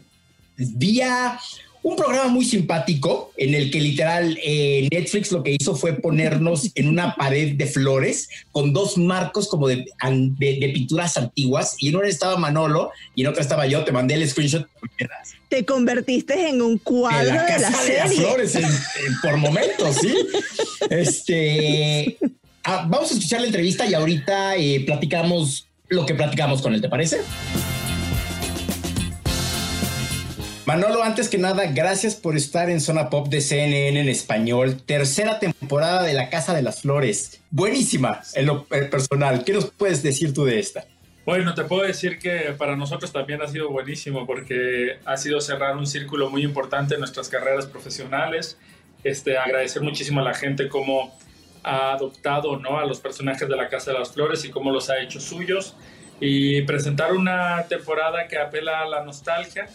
vía 0.56 1.40
un 1.82 1.96
programa 1.96 2.28
muy 2.28 2.44
simpático 2.44 3.32
en 3.36 3.54
el 3.54 3.70
que 3.70 3.80
literal 3.80 4.38
eh, 4.42 4.88
Netflix 4.90 5.32
lo 5.32 5.42
que 5.42 5.56
hizo 5.58 5.74
fue 5.74 5.94
ponernos 5.94 6.70
en 6.74 6.88
una 6.88 7.14
pared 7.14 7.54
de 7.56 7.66
flores 7.66 8.28
con 8.52 8.72
dos 8.72 8.96
marcos 8.98 9.48
como 9.48 9.68
de, 9.68 9.84
de, 10.38 10.70
pinturas 10.72 11.16
antiguas 11.16 11.76
y 11.78 11.88
en 11.88 11.96
una 11.96 12.08
estaba 12.08 12.36
Manolo 12.36 12.90
y 13.14 13.22
en 13.22 13.28
otra 13.28 13.42
estaba 13.42 13.66
yo. 13.66 13.84
Te 13.84 13.92
mandé 13.92 14.14
el 14.14 14.28
screenshot. 14.28 14.66
Te 15.48 15.64
convertiste 15.64 16.48
en 16.48 16.62
un 16.62 16.78
cuadro 16.78 17.24
de 17.24 17.58
la, 17.58 17.84
de 17.84 17.94
las 17.98 18.14
flores 18.14 18.58
por 19.22 19.36
momentos, 19.36 19.96
sí. 19.96 20.14
Este, 20.90 22.18
ah, 22.64 22.86
vamos 22.88 23.10
a 23.10 23.14
escuchar 23.14 23.40
la 23.40 23.46
entrevista 23.46 23.86
y 23.86 23.94
ahorita 23.94 24.56
eh, 24.56 24.82
platicamos 24.84 25.66
lo 25.88 26.06
que 26.06 26.14
platicamos 26.14 26.62
con 26.62 26.74
él. 26.74 26.80
¿Te 26.80 26.88
parece? 26.88 27.20
Manolo, 30.64 31.02
antes 31.02 31.28
que 31.28 31.38
nada, 31.38 31.66
gracias 31.66 32.14
por 32.14 32.36
estar 32.36 32.70
en 32.70 32.80
Zona 32.80 33.10
Pop 33.10 33.26
de 33.26 33.40
CNN 33.40 33.98
en 33.98 34.08
español. 34.08 34.80
Tercera 34.80 35.40
temporada 35.40 36.04
de 36.04 36.12
La 36.12 36.30
Casa 36.30 36.54
de 36.54 36.62
las 36.62 36.82
Flores. 36.82 37.42
Buenísima 37.50 38.22
en 38.34 38.46
lo 38.46 38.64
personal. 38.64 39.42
¿Qué 39.42 39.54
nos 39.54 39.72
puedes 39.72 40.04
decir 40.04 40.32
tú 40.32 40.44
de 40.44 40.60
esta? 40.60 40.84
Bueno, 41.26 41.52
te 41.54 41.64
puedo 41.64 41.82
decir 41.82 42.20
que 42.20 42.54
para 42.56 42.76
nosotros 42.76 43.12
también 43.12 43.42
ha 43.42 43.48
sido 43.48 43.70
buenísimo 43.70 44.24
porque 44.24 44.98
ha 45.04 45.16
sido 45.16 45.40
cerrar 45.40 45.76
un 45.76 45.86
círculo 45.86 46.30
muy 46.30 46.44
importante 46.44 46.94
en 46.94 47.00
nuestras 47.00 47.28
carreras 47.28 47.66
profesionales. 47.66 48.56
Este, 49.02 49.36
agradecer 49.36 49.82
muchísimo 49.82 50.20
a 50.20 50.24
la 50.24 50.34
gente 50.34 50.68
cómo 50.68 51.12
ha 51.64 51.92
adoptado 51.92 52.56
¿no? 52.56 52.78
a 52.78 52.86
los 52.86 53.00
personajes 53.00 53.48
de 53.48 53.56
la 53.56 53.68
Casa 53.68 53.92
de 53.92 53.98
las 53.98 54.12
Flores 54.12 54.44
y 54.44 54.50
cómo 54.50 54.70
los 54.70 54.90
ha 54.90 55.00
hecho 55.00 55.18
suyos. 55.18 55.74
Y 56.20 56.62
presentar 56.62 57.14
una 57.14 57.64
temporada 57.68 58.28
que 58.28 58.38
apela 58.38 58.82
a 58.82 58.86
la 58.86 59.04
nostalgia, 59.04 59.68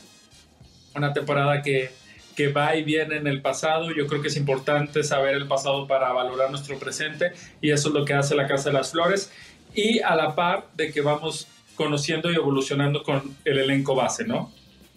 una 0.98 1.14
temporada 1.14 1.62
que, 1.62 1.92
que 2.36 2.50
va 2.50 2.76
y 2.76 2.84
viene 2.84 3.18
en 3.18 3.28
el 3.28 3.42
pasado. 3.42 3.92
Yo 3.92 4.08
creo 4.08 4.22
que 4.22 4.28
es 4.28 4.38
importante 4.38 5.04
saber 5.04 5.36
el 5.36 5.48
pasado 5.48 5.88
para 5.88 6.12
valorar 6.12 6.52
nuestro 6.52 6.78
presente 6.78 7.32
y 7.62 7.72
eso 7.72 7.90
es 7.90 7.94
lo 7.94 8.06
que 8.06 8.14
hace 8.14 8.36
la 8.36 8.48
Casa 8.48 8.70
de 8.70 8.74
las 8.74 8.92
Flores. 8.92 9.32
Y 9.74 10.00
a 10.00 10.16
la 10.16 10.36
par 10.36 10.68
de 10.76 10.92
que 10.92 11.02
vamos 11.02 11.48
conociendo 11.76 12.32
y 12.32 12.36
evolucionando 12.36 13.04
con 13.04 13.36
el 13.46 13.60
elenco 13.60 13.96
base, 13.96 14.26
¿no? 14.26 14.52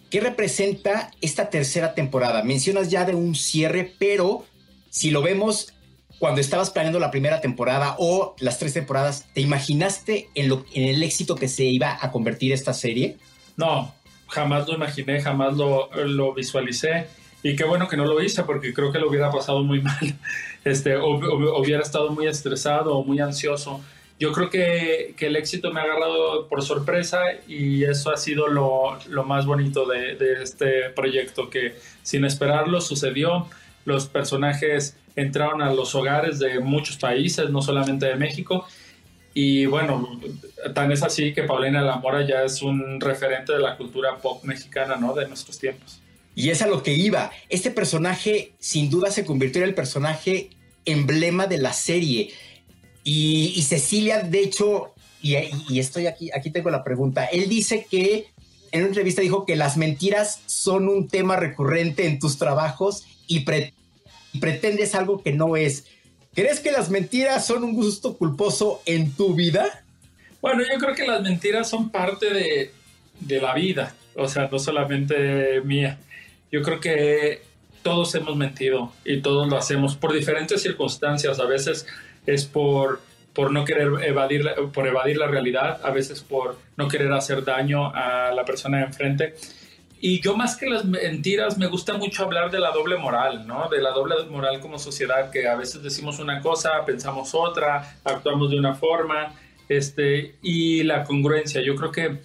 ¿Qué 0.09 0.19
representa 0.19 1.11
esta 1.21 1.49
tercera 1.49 1.93
temporada? 1.93 2.43
Mencionas 2.43 2.89
ya 2.89 3.05
de 3.05 3.15
un 3.15 3.33
cierre, 3.33 3.93
pero 3.97 4.45
si 4.89 5.09
lo 5.09 5.21
vemos 5.21 5.73
cuando 6.19 6.41
estabas 6.41 6.69
planeando 6.69 6.99
la 6.99 7.09
primera 7.09 7.41
temporada 7.41 7.95
o 7.97 8.35
las 8.39 8.59
tres 8.59 8.73
temporadas, 8.73 9.25
¿te 9.33 9.41
imaginaste 9.41 10.29
en, 10.35 10.49
lo, 10.49 10.65
en 10.73 10.83
el 10.83 11.01
éxito 11.01 11.35
que 11.35 11.47
se 11.47 11.63
iba 11.63 11.97
a 11.99 12.11
convertir 12.11 12.51
esta 12.51 12.73
serie? 12.73 13.17
No, 13.57 13.95
jamás 14.31 14.67
lo 14.67 14.73
imaginé, 14.75 15.21
jamás 15.21 15.55
lo, 15.55 15.89
lo, 16.05 16.33
visualicé. 16.33 17.07
Y 17.43 17.55
qué 17.55 17.63
bueno 17.63 17.87
que 17.87 17.97
no 17.97 18.05
lo 18.05 18.21
hice 18.21 18.43
porque 18.43 18.73
creo 18.73 18.91
que 18.91 18.99
lo 18.99 19.09
hubiera 19.09 19.29
pasado 19.29 19.63
muy 19.63 19.81
mal. 19.89 20.15
Este, 20.63 20.95
o, 20.95 21.15
hubiera 21.59 21.81
estado 21.81 22.09
muy 22.11 22.27
estresado 22.27 22.95
o 22.97 23.03
muy 23.03 23.19
ansioso. 23.19 23.81
Yo 24.19 24.31
creo 24.31 24.49
que, 24.49 25.15
que, 25.17 25.27
el 25.27 25.35
éxito 25.35 25.73
me 25.73 25.79
ha 25.79 25.83
agarrado 25.83 26.47
por 26.47 26.61
sorpresa 26.61 27.19
y 27.47 27.83
eso 27.83 28.11
ha 28.11 28.17
sido 28.17 28.47
lo, 28.47 28.97
lo 29.09 29.23
más 29.23 29.45
bonito 29.45 29.87
de, 29.87 30.15
de, 30.15 30.43
este 30.43 30.91
proyecto, 30.91 31.49
que 31.49 31.75
sin 32.03 32.23
esperarlo 32.23 32.79
sucedió. 32.81 33.47
Los 33.83 34.05
personajes 34.05 34.95
entraron 35.15 35.63
a 35.63 35.73
los 35.73 35.95
hogares 35.95 36.37
de 36.37 36.59
muchos 36.59 36.97
países, 36.97 37.49
no 37.49 37.63
solamente 37.63 38.05
de 38.05 38.15
México, 38.15 38.67
y 39.33 39.65
bueno, 39.65 40.19
tan 40.73 40.91
es 40.91 41.03
así 41.03 41.33
que 41.33 41.43
Paulina 41.43 41.81
Lamora 41.81 42.25
ya 42.27 42.43
es 42.43 42.61
un 42.61 42.99
referente 42.99 43.53
de 43.53 43.59
la 43.59 43.77
cultura 43.77 44.17
pop 44.17 44.43
mexicana, 44.43 44.97
¿no? 44.97 45.13
De 45.13 45.27
nuestros 45.27 45.57
tiempos. 45.57 46.01
Y 46.35 46.49
es 46.49 46.61
a 46.61 46.67
lo 46.67 46.83
que 46.83 46.93
iba. 46.93 47.31
Este 47.49 47.71
personaje 47.71 48.53
sin 48.59 48.89
duda 48.89 49.11
se 49.11 49.25
convirtió 49.25 49.61
en 49.61 49.69
el 49.69 49.75
personaje 49.75 50.49
emblema 50.85 51.47
de 51.47 51.57
la 51.57 51.73
serie. 51.73 52.31
Y, 53.03 53.61
Cecilia, 53.63 54.19
de 54.19 54.41
hecho, 54.41 54.93
y, 55.21 55.35
estoy 55.79 56.07
aquí, 56.07 56.29
aquí 56.33 56.49
tengo 56.49 56.69
la 56.69 56.83
pregunta. 56.83 57.25
Él 57.25 57.49
dice 57.49 57.87
que 57.89 58.27
en 58.71 58.81
una 58.81 58.87
entrevista 58.89 59.21
dijo 59.21 59.45
que 59.45 59.55
las 59.55 59.77
mentiras 59.77 60.41
son 60.45 60.87
un 60.87 61.07
tema 61.07 61.35
recurrente 61.35 62.05
en 62.05 62.19
tus 62.19 62.37
trabajos 62.37 63.05
y, 63.27 63.45
y 64.33 64.39
pretendes 64.39 64.95
algo 64.95 65.21
que 65.21 65.33
no 65.33 65.57
es. 65.57 65.85
¿Crees 66.33 66.61
que 66.61 66.71
las 66.71 66.89
mentiras 66.89 67.45
son 67.45 67.63
un 67.63 67.73
gusto 67.73 68.17
culposo 68.17 68.81
en 68.85 69.13
tu 69.15 69.35
vida? 69.35 69.83
Bueno, 70.41 70.63
yo 70.63 70.79
creo 70.79 70.95
que 70.95 71.05
las 71.05 71.21
mentiras 71.21 71.69
son 71.69 71.89
parte 71.89 72.33
de, 72.33 72.71
de 73.19 73.41
la 73.41 73.53
vida, 73.53 73.93
o 74.15 74.27
sea, 74.27 74.47
no 74.51 74.57
solamente 74.57 75.61
mía. 75.61 75.99
Yo 76.51 76.61
creo 76.61 76.79
que 76.79 77.41
todos 77.83 78.15
hemos 78.15 78.35
mentido 78.35 78.93
y 79.03 79.21
todos 79.21 79.47
lo 79.49 79.57
hacemos 79.57 79.95
por 79.95 80.13
diferentes 80.13 80.61
circunstancias. 80.61 81.39
A 81.39 81.45
veces 81.45 81.85
es 82.25 82.45
por, 82.45 83.01
por 83.33 83.51
no 83.51 83.65
querer 83.65 83.89
evadir, 84.03 84.45
por 84.73 84.87
evadir 84.87 85.17
la 85.17 85.27
realidad, 85.27 85.81
a 85.83 85.91
veces 85.91 86.21
por 86.21 86.57
no 86.77 86.87
querer 86.87 87.11
hacer 87.11 87.43
daño 87.43 87.93
a 87.93 88.31
la 88.31 88.45
persona 88.45 88.77
de 88.77 88.83
enfrente. 88.85 89.35
Y 90.03 90.19
yo 90.19 90.35
más 90.35 90.57
que 90.57 90.67
las 90.67 90.83
mentiras 90.83 91.59
me 91.59 91.67
gusta 91.67 91.93
mucho 91.93 92.23
hablar 92.23 92.49
de 92.49 92.59
la 92.59 92.71
doble 92.71 92.97
moral, 92.97 93.45
¿no? 93.45 93.69
De 93.69 93.79
la 93.79 93.91
doble 93.91 94.15
moral 94.31 94.59
como 94.59 94.79
sociedad, 94.79 95.29
que 95.29 95.47
a 95.47 95.55
veces 95.55 95.83
decimos 95.83 96.17
una 96.17 96.41
cosa, 96.41 96.83
pensamos 96.85 97.35
otra, 97.35 97.97
actuamos 98.03 98.49
de 98.49 98.57
una 98.57 98.73
forma, 98.73 99.35
este, 99.69 100.37
y 100.41 100.81
la 100.81 101.03
congruencia. 101.03 101.61
Yo 101.61 101.75
creo 101.75 101.91
que, 101.91 102.17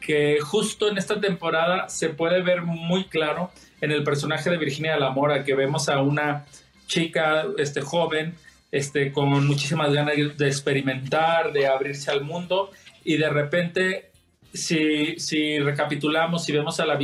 que 0.00 0.40
justo 0.40 0.90
en 0.90 0.98
esta 0.98 1.20
temporada 1.20 1.88
se 1.88 2.08
puede 2.08 2.42
ver 2.42 2.62
muy 2.62 3.04
claro 3.04 3.52
en 3.80 3.92
el 3.92 4.02
personaje 4.02 4.50
de 4.50 4.58
Virginia 4.58 4.94
de 4.94 5.00
la 5.00 5.10
Mora, 5.10 5.44
que 5.44 5.54
vemos 5.54 5.88
a 5.88 6.02
una 6.02 6.46
chica 6.88 7.46
este, 7.56 7.82
joven, 7.82 8.34
este, 8.72 9.12
con 9.12 9.28
muchísimas 9.46 9.92
ganas 9.92 10.16
de 10.16 10.48
experimentar, 10.48 11.52
de 11.52 11.68
abrirse 11.68 12.10
al 12.10 12.22
mundo, 12.22 12.72
y 13.04 13.16
de 13.16 13.30
repente 13.30 14.11
si, 14.52 15.18
si 15.18 15.58
recapitulamos 15.58 16.48
y 16.48 16.52
vemos 16.52 16.78
a 16.80 16.86
la, 16.86 16.98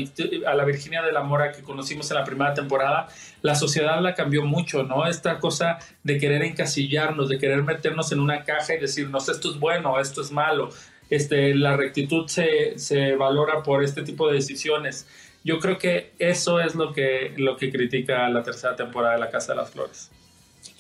a 0.47 0.55
la 0.55 0.65
Virginia 0.65 1.03
de 1.03 1.13
la 1.13 1.23
Mora 1.23 1.53
que 1.53 1.63
conocimos 1.63 2.11
en 2.11 2.17
la 2.17 2.25
primera 2.25 2.55
temporada, 2.55 3.09
la 3.43 3.55
sociedad 3.55 4.01
la 4.03 4.15
cambió 4.15 4.45
mucho, 4.45 4.83
¿no? 4.83 5.07
Esta 5.07 5.39
cosa 5.39 5.79
de 6.03 6.19
querer 6.19 6.43
encasillarnos, 6.43 7.29
de 7.29 7.39
querer 7.39 7.63
meternos 7.63 8.13
en 8.13 8.21
una 8.21 8.45
caja 8.45 8.75
y 8.75 8.79
decirnos 8.79 9.29
esto 9.29 9.51
es 9.51 9.59
bueno, 9.59 9.99
esto 9.99 10.21
es 10.21 10.31
malo. 10.31 10.71
Este, 11.11 11.55
la 11.55 11.77
rectitud 11.77 12.29
se, 12.29 12.79
se 12.79 13.15
valora 13.15 13.63
por 13.63 13.83
este 13.83 14.03
tipo 14.03 14.29
de 14.29 14.35
decisiones. 14.35 15.07
Yo 15.43 15.59
creo 15.59 15.79
que 15.79 16.13
eso 16.19 16.61
es 16.61 16.75
lo 16.75 16.93
que, 16.93 17.33
lo 17.37 17.57
que 17.57 17.71
critica 17.71 18.29
la 18.29 18.43
tercera 18.43 18.77
temporada 18.77 19.15
de 19.15 19.21
La 19.21 19.31
Casa 19.31 19.53
de 19.53 19.59
las 19.61 19.71
Flores. 19.71 20.11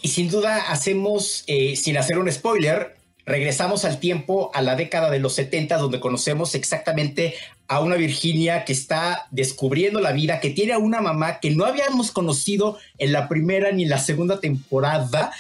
Y 0.02 0.09
sin 0.09 0.28
duda 0.31 0.70
hacemos, 0.70 1.44
eh, 1.46 1.76
sin 1.76 1.96
hacer 1.96 2.18
un 2.18 2.31
spoiler, 2.31 2.98
regresamos 3.29 3.85
al 3.85 4.01
tiempo, 4.01 4.51
a 4.55 4.62
la 4.62 4.75
década 4.75 5.11
de 5.11 5.19
los 5.19 5.35
70, 5.35 5.77
donde 5.77 6.01
conocemos 6.01 6.55
exactamente 6.55 7.35
a 7.69 7.81
una 7.81 7.97
Virginia 7.97 8.64
que 8.64 8.73
está 8.73 9.27
descubriendo 9.31 10.01
la 10.01 10.12
vida, 10.12 10.41
que 10.41 10.49
tiene 10.51 10.73
a 10.73 10.79
una 10.79 11.03
mamá 11.03 11.38
que 11.38 11.51
no 11.51 11.67
habíamos 11.67 12.11
conocido 12.11 12.79
en 12.97 13.12
la 13.12 13.29
primera 13.29 13.71
ni 13.71 13.85
la 13.85 13.99
segunda 13.99 14.41
temporada 14.41 15.31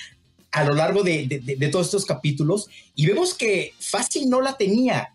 a 0.50 0.64
lo 0.64 0.74
largo 0.74 1.02
de, 1.02 1.68
todos 1.72 1.86
estos 1.86 2.04
capítulos, 2.04 2.68
y 2.94 3.06
vemos 3.06 3.34
que 3.34 3.72
fácil 3.78 4.28
no 4.28 4.42
la 4.42 4.56
tenía. 4.56 5.14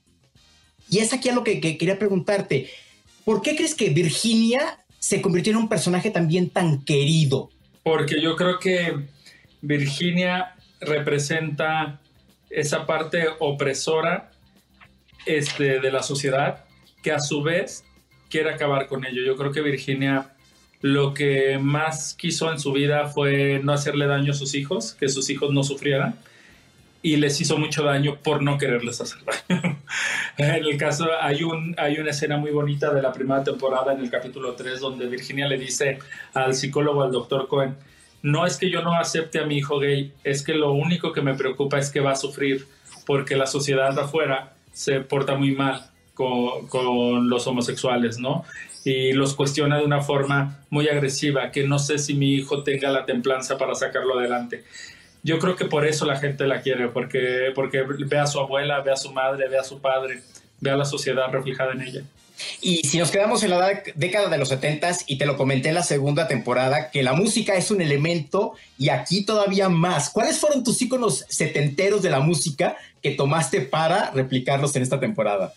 Y 0.90 1.00
es 1.00 1.14
aquí 1.14 1.30
a 1.30 1.36
lo 1.36 1.44
que, 1.44 1.60
que 1.60 1.78
quería 1.78 2.00
preguntarte, 2.00 2.70
¿por 3.24 3.42
qué 3.42 3.56
crees 3.56 3.76
que 3.76 3.90
Virginia 3.90 4.80
se 4.98 5.22
convirtió 5.22 5.52
en 5.52 5.58
un 5.58 5.70
personaje 5.70 6.10
también 6.10 6.50
tan 6.50 6.84
querido? 6.84 7.52
Porque 7.84 8.20
yo 8.22 8.36
creo 8.36 8.60
que 8.60 8.94
Virginia 9.62 10.56
representa 10.80 12.00
esa 12.54 12.86
parte 12.86 13.28
opresora 13.40 14.32
este, 15.26 15.80
de 15.80 15.92
la 15.92 16.04
sociedad 16.04 16.66
que 17.02 17.12
a 17.12 17.20
su 17.20 17.42
vez 17.42 17.84
quiere 18.30 18.52
acabar 18.52 18.88
con 18.88 19.06
ello. 19.06 19.22
Yo 19.24 19.36
creo 19.36 19.52
que 19.52 19.62
Virginia 19.62 20.30
lo 20.82 21.14
que 21.14 21.58
más 21.60 22.14
quiso 22.14 22.52
en 22.52 22.60
su 22.60 22.74
vida 22.74 23.08
fue 23.08 23.62
no 23.64 23.72
hacerle 23.72 24.06
daño 24.06 24.34
a 24.34 24.36
sus 24.36 24.54
hijos, 24.54 24.94
que 25.00 25.08
sus 25.08 25.30
hijos 25.30 25.52
no 25.54 25.64
sufrieran, 25.64 26.16
y 27.02 27.18
les 27.18 27.40
hizo 27.42 27.58
mucho 27.58 27.84
daño 27.84 28.18
por 28.22 28.44
no 28.44 28.58
quererles 28.58 29.00
hacer 29.02 29.20
daño. 29.24 29.78
en 30.38 30.66
el 30.66 30.78
caso, 30.78 31.08
hay, 31.22 31.44
un, 31.44 31.76
hay 31.78 32.00
una 32.00 32.12
escena 32.12 32.38
muy 32.38 32.52
bonita 32.52 32.94
de 32.94 33.02
la 33.02 33.14
primera 33.14 33.44
temporada 33.44 33.94
en 33.94 34.02
el 34.02 34.10
capítulo 34.10 34.54
3, 34.56 34.80
donde 34.80 35.08
Virginia 35.08 35.48
le 35.48 35.58
dice 35.58 36.00
al 36.34 36.54
psicólogo, 36.54 37.02
al 37.02 37.12
doctor 37.12 37.48
Cohen, 37.48 37.76
no 38.24 38.48
es 38.48 38.58
que 38.58 38.72
yo 38.72 38.82
no 38.82 38.96
acepte 38.96 39.40
a 39.40 39.46
mi 39.46 39.58
hijo 39.58 39.78
gay, 39.78 40.12
es 40.24 40.44
que 40.44 40.56
lo 40.56 40.72
único 40.72 41.14
que 41.14 41.22
me 41.22 41.36
preocupa 41.36 41.78
es 41.78 41.92
que 41.92 42.00
va 42.00 42.14
a 42.14 42.16
sufrir 42.16 42.66
porque 43.06 43.36
la 43.36 43.46
sociedad 43.46 43.94
de 43.94 44.02
afuera 44.02 44.54
se 44.72 45.02
porta 45.02 45.36
muy 45.36 45.52
mal 45.52 45.92
con, 46.16 46.68
con 46.68 47.30
los 47.30 47.46
homosexuales, 47.46 48.18
¿no? 48.18 48.44
y 48.86 49.14
los 49.14 49.34
cuestiona 49.34 49.78
de 49.78 49.86
una 49.86 50.02
forma 50.02 50.60
muy 50.70 50.88
agresiva, 50.90 51.52
que 51.52 51.66
no 51.66 51.80
sé 51.80 51.98
si 51.98 52.16
mi 52.16 52.34
hijo 52.34 52.64
tenga 52.64 52.90
la 52.90 53.06
templanza 53.06 53.58
para 53.58 53.76
sacarlo 53.76 54.18
adelante. 54.18 54.64
Yo 55.24 55.40
creo 55.40 55.56
que 55.56 55.66
por 55.66 55.86
eso 55.86 56.06
la 56.06 56.18
gente 56.18 56.46
la 56.48 56.62
quiere, 56.62 56.90
porque, 56.90 57.52
porque 57.56 57.84
ve 57.84 58.20
a 58.20 58.28
su 58.28 58.40
abuela, 58.40 58.82
ve 58.82 58.92
a 58.92 58.98
su 58.98 59.14
madre, 59.14 59.48
ve 59.48 59.58
a 59.58 59.64
su 59.64 59.80
padre, 59.80 60.22
ve 60.60 60.70
a 60.70 60.76
la 60.76 60.84
sociedad 60.84 61.32
reflejada 61.32 61.72
en 61.72 61.82
ella. 61.82 62.02
Y 62.62 62.78
si 62.88 62.98
nos 62.98 63.12
quedamos 63.12 63.44
en 63.44 63.52
la 63.52 63.84
década 63.96 64.30
de 64.30 64.38
los 64.38 64.50
70 64.50 64.92
y 65.08 65.18
te 65.18 65.26
lo 65.26 65.38
comenté 65.38 65.70
en 65.70 65.76
la 65.76 65.84
segunda 65.84 66.28
temporada, 66.28 66.92
que 66.92 67.04
la 67.04 67.14
música 67.14 67.56
es 67.56 67.72
un 67.72 67.82
elemento 67.82 68.54
y 68.78 68.90
aquí 68.90 69.26
todavía 69.26 69.70
más. 69.70 70.10
¿Cuáles 70.10 70.40
fueron 70.40 70.64
tus 70.64 70.82
íconos 70.82 71.26
setenteros 71.30 72.02
de 72.02 72.10
la 72.10 72.20
música 72.20 72.78
que 73.02 73.12
tomaste 73.12 73.62
para 73.62 74.12
replicarlos 74.12 74.76
en 74.76 74.84
esta 74.84 75.00
temporada? 75.00 75.54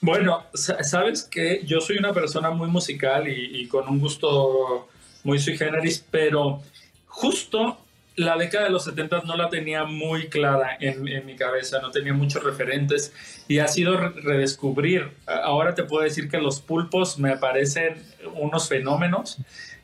Bueno, 0.00 0.44
sabes 0.52 1.22
que 1.22 1.62
yo 1.64 1.80
soy 1.80 1.96
una 1.96 2.12
persona 2.12 2.50
muy 2.50 2.68
musical 2.68 3.26
y, 3.26 3.66
con 3.68 3.88
un 3.88 4.00
gusto 4.00 4.88
muy 5.22 5.38
sui 5.38 5.56
generis, 5.56 6.04
pero 6.10 6.60
justo 7.06 7.78
la 8.16 8.36
década 8.36 8.64
de 8.64 8.70
los 8.70 8.84
70 8.84 9.22
no 9.24 9.36
la 9.36 9.48
tenía 9.48 9.84
muy 9.84 10.28
clara 10.28 10.76
en, 10.80 11.02
mi 11.02 11.36
cabeza, 11.36 11.80
no 11.80 11.90
tenía 11.90 12.12
muchos 12.12 12.42
referentes 12.44 13.12
y 13.48 13.58
ha 13.58 13.68
sido 13.68 13.96
redescubrir. 13.96 15.10
Ahora 15.26 15.74
te 15.74 15.84
puedo 15.84 16.04
decir 16.04 16.28
que 16.28 16.38
los 16.38 16.60
pulpos 16.60 17.18
me 17.18 17.36
parecen 17.36 18.02
unos 18.34 18.68
fenómenos 18.68 19.38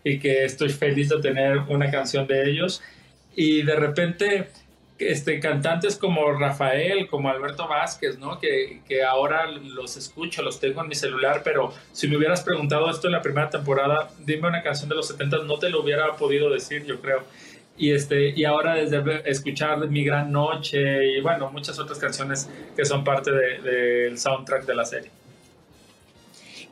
y 0.05 0.19
que 0.19 0.45
estoy 0.45 0.71
feliz 0.71 1.09
de 1.09 1.21
tener 1.21 1.59
una 1.69 1.91
canción 1.91 2.27
de 2.27 2.51
ellos. 2.51 2.83
Y 3.35 3.63
de 3.63 3.77
repente 3.77 4.49
este, 5.01 5.41
cantantes 5.41 5.97
como 5.97 6.31
Rafael, 6.33 7.09
como 7.09 7.31
Alberto 7.31 7.67
Vázquez, 7.67 8.19
¿no? 8.19 8.39
Que, 8.39 8.83
que, 8.87 9.03
ahora 9.03 9.47
los 9.51 9.97
escucho, 9.97 10.43
los 10.43 10.61
tengo 10.61 10.83
en 10.83 10.89
mi 10.89 10.95
celular, 10.95 11.41
pero 11.43 11.73
si 11.93 12.07
me 12.07 12.17
hubieras 12.17 12.43
preguntado 12.43 12.91
esto 12.91 13.07
en 13.09 13.13
la 13.13 13.23
primera 13.23 13.49
temporada, 13.49 14.11
dime 14.19 14.49
una 14.49 14.63
canción 14.63 14.89
de 14.91 14.97
los 14.97 15.09
70, 15.09 15.45
no 15.45 15.59
te 15.59 15.71
lo 15.71 15.83
hubiera 15.83 16.17
podido 16.17 16.51
decir, 16.51 16.85
yo 16.85 17.01
creo. 17.01 17.25
Y, 17.81 17.93
este, 17.93 18.35
y 18.37 18.45
ahora 18.45 18.75
desde 18.75 19.03
escuchar 19.25 19.89
Mi 19.89 20.05
Gran 20.05 20.31
Noche 20.31 21.17
y 21.17 21.23
bueno, 21.23 21.51
muchas 21.51 21.79
otras 21.79 21.99
canciones 21.99 22.47
que 22.77 22.85
son 22.85 23.03
parte 23.03 23.31
del 23.31 23.63
de, 24.13 24.17
soundtrack 24.19 24.67
de 24.67 24.75
la 24.75 24.85
serie. 24.85 25.11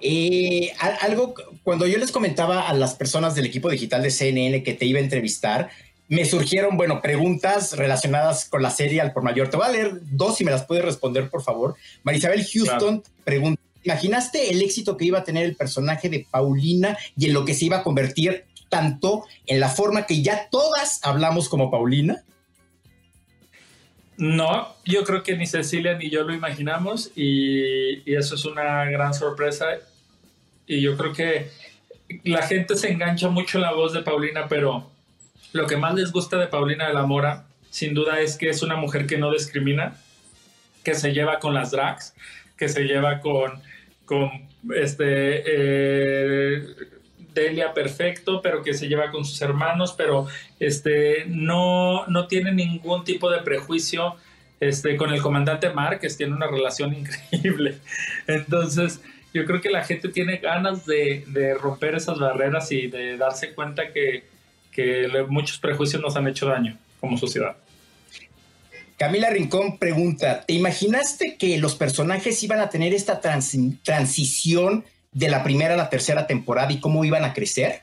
Eh, 0.02 0.70
algo, 1.00 1.32
cuando 1.62 1.86
yo 1.86 1.96
les 1.96 2.12
comentaba 2.12 2.68
a 2.68 2.74
las 2.74 2.94
personas 2.94 3.34
del 3.34 3.46
equipo 3.46 3.70
digital 3.70 4.02
de 4.02 4.10
CNN 4.10 4.62
que 4.62 4.74
te 4.74 4.84
iba 4.84 4.98
a 4.98 5.02
entrevistar, 5.02 5.70
me 6.08 6.26
surgieron, 6.26 6.76
bueno, 6.76 7.00
preguntas 7.00 7.74
relacionadas 7.74 8.44
con 8.44 8.62
la 8.62 8.70
serie 8.70 9.00
al 9.00 9.14
por 9.14 9.22
mayor. 9.22 9.48
Te 9.48 9.56
voy 9.56 9.66
a 9.66 9.70
leer 9.70 9.92
dos 10.10 10.38
y 10.42 10.44
me 10.44 10.50
las 10.50 10.66
puedes 10.66 10.84
responder, 10.84 11.30
por 11.30 11.42
favor. 11.42 11.76
Marisabel 12.02 12.46
Houston 12.46 13.02
pregunta, 13.24 13.62
¿imaginaste 13.82 14.50
el 14.50 14.60
éxito 14.60 14.98
que 14.98 15.06
iba 15.06 15.20
a 15.20 15.24
tener 15.24 15.46
el 15.46 15.56
personaje 15.56 16.10
de 16.10 16.26
Paulina 16.30 16.98
y 17.16 17.24
en 17.24 17.32
lo 17.32 17.46
que 17.46 17.54
se 17.54 17.64
iba 17.64 17.78
a 17.78 17.82
convertir 17.82 18.44
tanto 18.68 19.24
en 19.46 19.60
la 19.60 19.68
forma 19.68 20.06
que 20.06 20.22
ya 20.22 20.48
todas 20.50 21.00
hablamos 21.04 21.48
como 21.48 21.70
Paulina? 21.70 22.22
No, 24.16 24.74
yo 24.84 25.04
creo 25.04 25.22
que 25.22 25.36
ni 25.36 25.46
Cecilia 25.46 25.94
ni 25.94 26.10
yo 26.10 26.24
lo 26.24 26.34
imaginamos 26.34 27.12
y, 27.14 28.10
y 28.10 28.16
eso 28.16 28.34
es 28.34 28.44
una 28.44 28.84
gran 28.86 29.14
sorpresa 29.14 29.66
y 30.66 30.80
yo 30.80 30.96
creo 30.96 31.12
que 31.12 31.50
la 32.24 32.42
gente 32.42 32.76
se 32.76 32.90
engancha 32.90 33.28
mucho 33.28 33.58
en 33.58 33.62
la 33.62 33.72
voz 33.72 33.92
de 33.92 34.02
Paulina, 34.02 34.48
pero 34.48 34.90
lo 35.52 35.66
que 35.66 35.76
más 35.76 35.94
les 35.94 36.12
gusta 36.12 36.36
de 36.36 36.46
Paulina 36.46 36.88
de 36.88 36.94
la 36.94 37.06
Mora, 37.06 37.46
sin 37.70 37.94
duda, 37.94 38.20
es 38.20 38.36
que 38.36 38.48
es 38.48 38.62
una 38.62 38.76
mujer 38.76 39.06
que 39.06 39.18
no 39.18 39.32
discrimina, 39.32 39.96
que 40.84 40.94
se 40.94 41.12
lleva 41.12 41.38
con 41.38 41.54
las 41.54 41.70
drags, 41.70 42.14
que 42.56 42.68
se 42.68 42.84
lleva 42.84 43.20
con, 43.20 43.62
con 44.04 44.48
este, 44.74 45.42
eh, 45.46 46.66
Delia 47.34 47.72
perfecto, 47.72 48.40
pero 48.42 48.62
que 48.62 48.74
se 48.74 48.88
lleva 48.88 49.10
con 49.10 49.24
sus 49.24 49.40
hermanos, 49.42 49.94
pero 49.96 50.26
este, 50.58 51.24
no, 51.26 52.06
no 52.06 52.26
tiene 52.26 52.52
ningún 52.52 53.04
tipo 53.04 53.30
de 53.30 53.42
prejuicio 53.42 54.16
este, 54.60 54.96
con 54.96 55.12
el 55.12 55.22
comandante 55.22 55.70
Márquez, 55.70 56.16
tiene 56.16 56.34
una 56.34 56.46
relación 56.46 56.94
increíble. 57.32 57.78
Entonces, 58.26 59.00
yo 59.32 59.44
creo 59.44 59.60
que 59.60 59.70
la 59.70 59.84
gente 59.84 60.08
tiene 60.08 60.38
ganas 60.38 60.86
de, 60.86 61.24
de 61.28 61.54
romper 61.54 61.94
esas 61.94 62.18
barreras 62.18 62.72
y 62.72 62.88
de 62.88 63.16
darse 63.16 63.54
cuenta 63.54 63.92
que, 63.92 64.24
que 64.72 65.08
muchos 65.28 65.58
prejuicios 65.58 66.02
nos 66.02 66.16
han 66.16 66.28
hecho 66.28 66.46
daño 66.46 66.76
como 67.00 67.16
sociedad. 67.16 67.56
Camila 68.98 69.30
Rincón 69.30 69.78
pregunta, 69.78 70.44
¿te 70.44 70.54
imaginaste 70.54 71.36
que 71.36 71.56
los 71.58 71.76
personajes 71.76 72.42
iban 72.42 72.58
a 72.58 72.68
tener 72.68 72.92
esta 72.92 73.20
transición 73.20 74.84
de 75.12 75.28
la 75.28 75.42
primera 75.42 75.74
a 75.74 75.76
la 75.76 75.90
tercera 75.90 76.26
temporada 76.26 76.72
y 76.72 76.80
cómo 76.80 77.04
iban 77.04 77.24
a 77.24 77.32
crecer? 77.32 77.82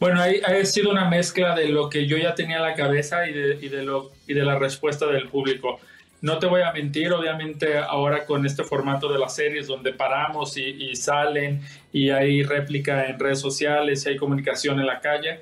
Bueno, 0.00 0.22
ha 0.22 0.64
sido 0.64 0.90
una 0.90 1.08
mezcla 1.08 1.56
de 1.56 1.68
lo 1.68 1.88
que 1.88 2.06
yo 2.06 2.16
ya 2.16 2.34
tenía 2.34 2.56
en 2.56 2.62
la 2.62 2.74
cabeza 2.74 3.28
y 3.28 3.32
de, 3.32 3.82
lo, 3.82 4.12
y 4.28 4.34
de 4.34 4.44
la 4.44 4.56
respuesta 4.56 5.06
del 5.06 5.28
público. 5.28 5.80
No 6.20 6.38
te 6.38 6.46
voy 6.46 6.62
a 6.62 6.72
mentir, 6.72 7.12
obviamente 7.12 7.78
ahora 7.78 8.24
con 8.24 8.46
este 8.46 8.62
formato 8.62 9.12
de 9.12 9.18
las 9.18 9.34
series 9.34 9.66
donde 9.66 9.92
paramos 9.92 10.56
y, 10.56 10.94
salen 10.94 11.62
y 11.92 12.10
hay 12.10 12.42
réplica 12.42 13.06
en 13.06 13.18
redes 13.18 13.40
sociales 13.40 14.04
y 14.04 14.10
hay 14.10 14.16
comunicación 14.16 14.78
en 14.78 14.86
la 14.86 15.00
calle, 15.00 15.40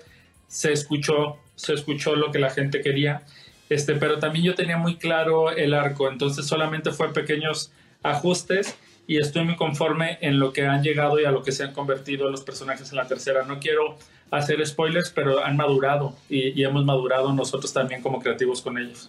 se 0.48 0.72
escuchó, 0.72 1.38
se 1.54 1.74
escuchó 1.74 2.14
lo 2.14 2.30
que 2.30 2.38
la 2.38 2.50
gente 2.50 2.82
quería, 2.82 3.22
este, 3.70 3.94
pero 3.94 4.18
también 4.18 4.44
yo 4.44 4.54
tenía 4.54 4.76
muy 4.76 4.96
claro 4.96 5.50
el 5.50 5.72
arco, 5.72 6.10
entonces 6.10 6.46
solamente 6.46 6.92
fue 6.92 7.12
pequeños 7.12 7.72
ajustes 8.02 8.76
y 9.06 9.18
estoy 9.18 9.44
muy 9.44 9.56
conforme 9.56 10.18
en 10.20 10.38
lo 10.38 10.52
que 10.52 10.66
han 10.66 10.82
llegado 10.82 11.20
y 11.20 11.24
a 11.24 11.30
lo 11.30 11.42
que 11.42 11.52
se 11.52 11.64
han 11.64 11.72
convertido 11.72 12.30
los 12.30 12.42
personajes 12.42 12.90
en 12.90 12.96
la 12.96 13.06
tercera. 13.06 13.44
No 13.44 13.60
quiero 13.60 13.98
hacer 14.30 14.64
spoilers, 14.66 15.10
pero 15.10 15.44
han 15.44 15.56
madurado 15.56 16.16
y 16.28 16.62
hemos 16.62 16.84
madurado 16.84 17.32
nosotros 17.32 17.72
también 17.72 18.02
como 18.02 18.20
creativos 18.20 18.62
con 18.62 18.78
ellos. 18.78 19.06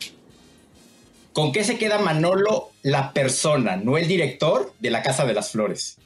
¿Con 1.38 1.52
qué 1.52 1.64
se 1.64 1.78
queda 1.78 2.00
Manolo 2.00 2.72
la 2.82 3.14
persona, 3.14 3.76
no 3.76 4.00
el 4.00 4.08
director 4.08 4.74
de 4.80 4.90
la 4.90 5.04
Casa 5.04 5.24
de 5.24 5.36
las 5.36 5.52
Flores? 5.52 6.00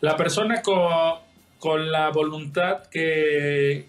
La 0.00 0.16
persona 0.16 0.62
con, 0.62 1.92
la 1.92 2.08
voluntad 2.08 2.84
que, 2.90 3.84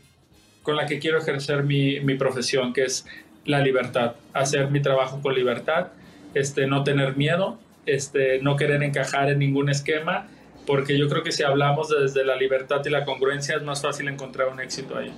con 0.61 0.75
la 0.75 0.87
que 0.87 0.99
quiero 0.99 1.19
ejercer 1.19 1.63
mi, 1.63 2.01
profesión, 2.15 2.73
que 2.73 2.83
es 2.83 3.05
la 3.45 3.61
libertad, 3.61 4.15
hacer 4.33 4.69
mi 4.71 4.81
trabajo 4.81 5.21
con 5.21 5.35
libertad, 5.35 5.87
este, 6.33 6.67
no 6.67 6.83
tener 6.83 7.15
miedo, 7.15 7.57
este, 7.85 8.39
no 8.41 8.55
querer 8.55 8.81
encajar 8.83 9.29
en 9.29 9.39
ningún 9.39 9.69
esquema, 9.69 10.27
porque 10.65 10.97
yo 10.97 11.09
creo 11.09 11.23
que 11.23 11.31
si 11.31 11.43
hablamos 11.43 11.89
desde 11.89 12.23
la 12.23 12.35
libertad 12.35 12.81
y 12.85 12.89
la 12.89 13.05
congruencia 13.05 13.55
es 13.55 13.63
más 13.63 13.81
fácil 13.81 14.07
encontrar 14.07 14.49
un 14.49 14.61
éxito 14.61 14.97
ahí. 14.97 15.13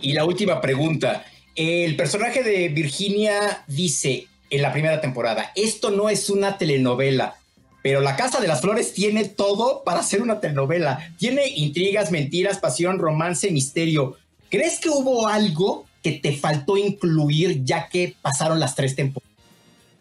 Y 0.00 0.12
la 0.12 0.24
última 0.24 0.60
pregunta, 0.60 1.24
el 1.54 1.96
personaje 1.96 2.42
de 2.42 2.68
Virginia 2.68 3.64
dice 3.66 4.26
en 4.50 4.62
la 4.62 4.72
primera 4.72 5.00
temporada, 5.00 5.52
esto 5.54 5.90
no 5.90 6.08
es 6.08 6.30
una 6.30 6.58
telenovela, 6.58 7.36
pero 7.82 8.00
La 8.00 8.16
Casa 8.16 8.40
de 8.40 8.48
las 8.48 8.60
Flores 8.60 8.92
tiene 8.92 9.24
todo 9.24 9.82
para 9.84 10.02
ser 10.02 10.20
una 10.20 10.40
telenovela. 10.40 11.12
Tiene 11.18 11.46
intrigas, 11.48 12.10
mentiras, 12.10 12.58
pasión, 12.58 12.98
romance, 12.98 13.50
misterio. 13.50 14.16
¿Crees 14.50 14.80
que 14.80 14.90
hubo 14.90 15.28
algo 15.28 15.86
que 16.02 16.12
te 16.12 16.36
faltó 16.36 16.76
incluir 16.76 17.64
ya 17.64 17.88
que 17.88 18.14
pasaron 18.20 18.60
las 18.60 18.74
tres 18.74 18.96
temporadas? 18.96 19.32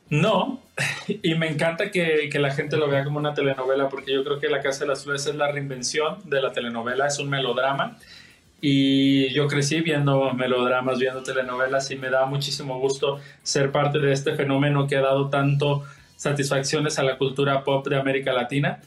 No, 0.10 0.60
y 1.07 1.35
me 1.35 1.47
encanta 1.47 1.91
que, 1.91 2.29
que, 2.31 2.39
la 2.39 2.51
gente 2.51 2.77
lo 2.77 2.87
vea 2.87 3.03
como 3.03 3.17
una 3.19 3.33
telenovela, 3.33 3.89
porque 3.89 4.13
yo 4.13 4.23
creo 4.23 4.39
que 4.39 4.47
La 4.47 4.61
Casa 4.61 4.81
de 4.81 4.87
las 4.87 5.03
Flores 5.03 5.25
es 5.25 5.35
la 5.35 5.51
reinvención 5.51 6.17
de 6.25 6.41
la 6.41 6.51
telenovela, 6.51 7.07
es 7.07 7.17
un 7.19 7.29
melodrama 7.29 7.97
y 8.59 9.29
yo 9.33 9.47
crecí 9.47 9.81
viendo 9.81 10.33
melodramas, 10.33 10.97
viendo 10.97 11.21
telenovelas 11.21 11.91
y 11.91 11.95
me 11.95 12.09
da 12.09 12.25
muchísimo 12.25 12.79
gusto 12.79 13.19
ser 13.43 13.71
parte 13.71 13.99
de 13.99 14.11
este 14.11 14.35
fenómeno 14.35 14.87
que 14.87 14.95
ha 14.95 15.01
dado 15.01 15.29
tanto 15.29 15.83
satisfacciones 16.15 16.97
a 16.97 17.03
la 17.03 17.17
cultura 17.17 17.63
pop 17.63 17.87
de 17.87 17.99
América 17.99 18.33
Latina. 18.33 18.81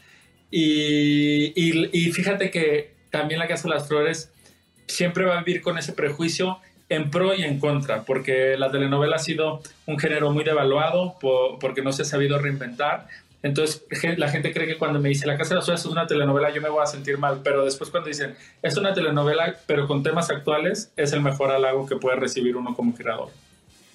Y, 0.51 1.53
y, 1.55 2.11
fíjate 2.11 2.51
que 2.51 2.95
también 3.11 3.39
La 3.39 3.47
Casa 3.47 3.69
de 3.69 3.75
las 3.75 3.87
Flores 3.87 4.33
siempre 4.89 5.25
va 5.25 5.39
a 5.39 5.45
vivir 5.45 5.63
con 5.63 5.79
ese 5.79 5.93
prejuicio 5.93 6.59
en 6.91 7.11
pro 7.11 7.35
y 7.35 7.43
en 7.45 7.59
contra, 7.59 8.03
porque 8.03 8.57
la 8.59 8.71
telenovela 8.71 9.17
ha 9.17 9.21
sido 9.21 9.63
un 9.87 9.99
género 9.99 10.31
muy 10.33 10.45
devaluado 10.45 11.17
porque 11.61 11.83
no 11.83 11.93
se 11.93 12.03
ha 12.03 12.05
sabido 12.05 12.39
reinventar. 12.39 13.07
Entonces 13.43 13.83
la 14.19 14.29
gente 14.29 14.53
cree 14.53 14.67
que 14.67 14.77
cuando 14.77 15.01
me 15.01 15.09
dice 15.09 15.27
La 15.27 15.39
Casa 15.39 15.51
de 15.51 15.55
las 15.57 15.65
Flores 15.65 15.81
es 15.81 15.87
una 15.87 16.07
telenovela 16.07 16.51
yo 16.53 16.61
me 16.61 16.69
voy 16.69 16.83
a 16.83 16.87
sentir 16.87 17.17
mal, 17.17 17.41
pero 17.43 17.65
después 17.65 17.89
cuando 17.89 18.09
dicen 18.09 18.35
es 18.61 18.77
una 18.77 18.93
telenovela 18.93 19.57
pero 19.67 19.87
con 19.87 20.03
temas 20.03 20.29
actuales 20.31 20.93
es 20.97 21.13
el 21.15 21.23
mejor 21.23 21.51
halago 21.51 21.87
que 21.87 21.97
puede 21.97 22.17
recibir 22.17 22.57
uno 22.57 22.75
como 22.75 22.95
creador. 22.95 23.31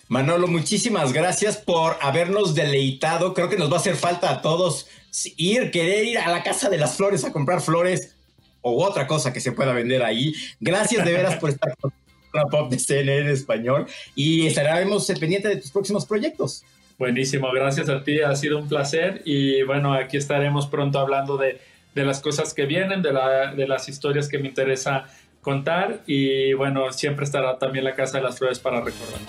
Manolo, 0.08 0.48
muchísimas 0.48 1.14
gracias 1.14 1.58
por 1.58 1.98
habernos 2.02 2.56
deleitado. 2.56 3.34
Creo 3.34 3.50
que 3.50 3.58
nos 3.58 3.70
va 3.70 3.76
a 3.76 3.80
hacer 3.80 3.96
falta 3.96 4.32
a 4.32 4.42
todos 4.42 4.88
ir, 5.36 5.70
querer 5.70 6.06
ir 6.06 6.18
a 6.18 6.32
la 6.32 6.44
Casa 6.44 6.70
de 6.70 6.78
las 6.78 6.96
Flores 6.96 7.26
a 7.26 7.32
comprar 7.32 7.62
flores 7.62 8.16
o 8.62 8.84
otra 8.84 9.06
cosa 9.06 9.34
que 9.34 9.42
se 9.42 9.52
pueda 9.52 9.74
vender 9.74 10.02
ahí. 10.02 10.34
Gracias 10.60 11.04
de 11.04 11.12
veras 11.12 11.36
por 11.36 11.50
estar 11.52 11.76
con 11.78 11.92
la 12.36 12.46
pop 12.46 12.70
de 12.70 12.78
CNN 12.78 13.22
en 13.22 13.30
español 13.30 13.86
y 14.16 14.48
estaremos 14.48 15.08
pendientes 15.20 15.56
de 15.56 15.62
tus 15.62 15.72
próximos 15.72 16.06
proyectos. 16.06 16.64
Buenísimo, 16.98 17.52
gracias 17.52 17.90
a 17.90 18.04
ti, 18.04 18.22
ha 18.22 18.36
sido 18.36 18.58
un 18.58 18.70
placer 18.70 19.22
y 19.26 19.64
bueno, 19.64 19.94
aquí 19.94 20.18
estaremos 20.18 20.68
pronto 20.68 21.00
hablando 21.00 21.38
de, 21.38 21.60
de 21.94 22.06
las 22.06 22.22
cosas 22.22 22.54
que 22.54 22.66
vienen, 22.66 23.02
de, 23.02 23.12
la, 23.12 23.54
de 23.54 23.68
las 23.68 23.90
historias 23.90 24.30
que 24.30 24.38
me 24.38 24.48
interesa 24.48 25.06
contar 25.42 26.02
y 26.08 26.54
bueno, 26.54 26.92
siempre 26.92 27.26
estará 27.26 27.58
también 27.58 27.86
la 27.86 27.96
Casa 27.96 28.18
de 28.18 28.24
las 28.24 28.38
Flores 28.38 28.60
para 28.60 28.82
recordar. 28.82 29.20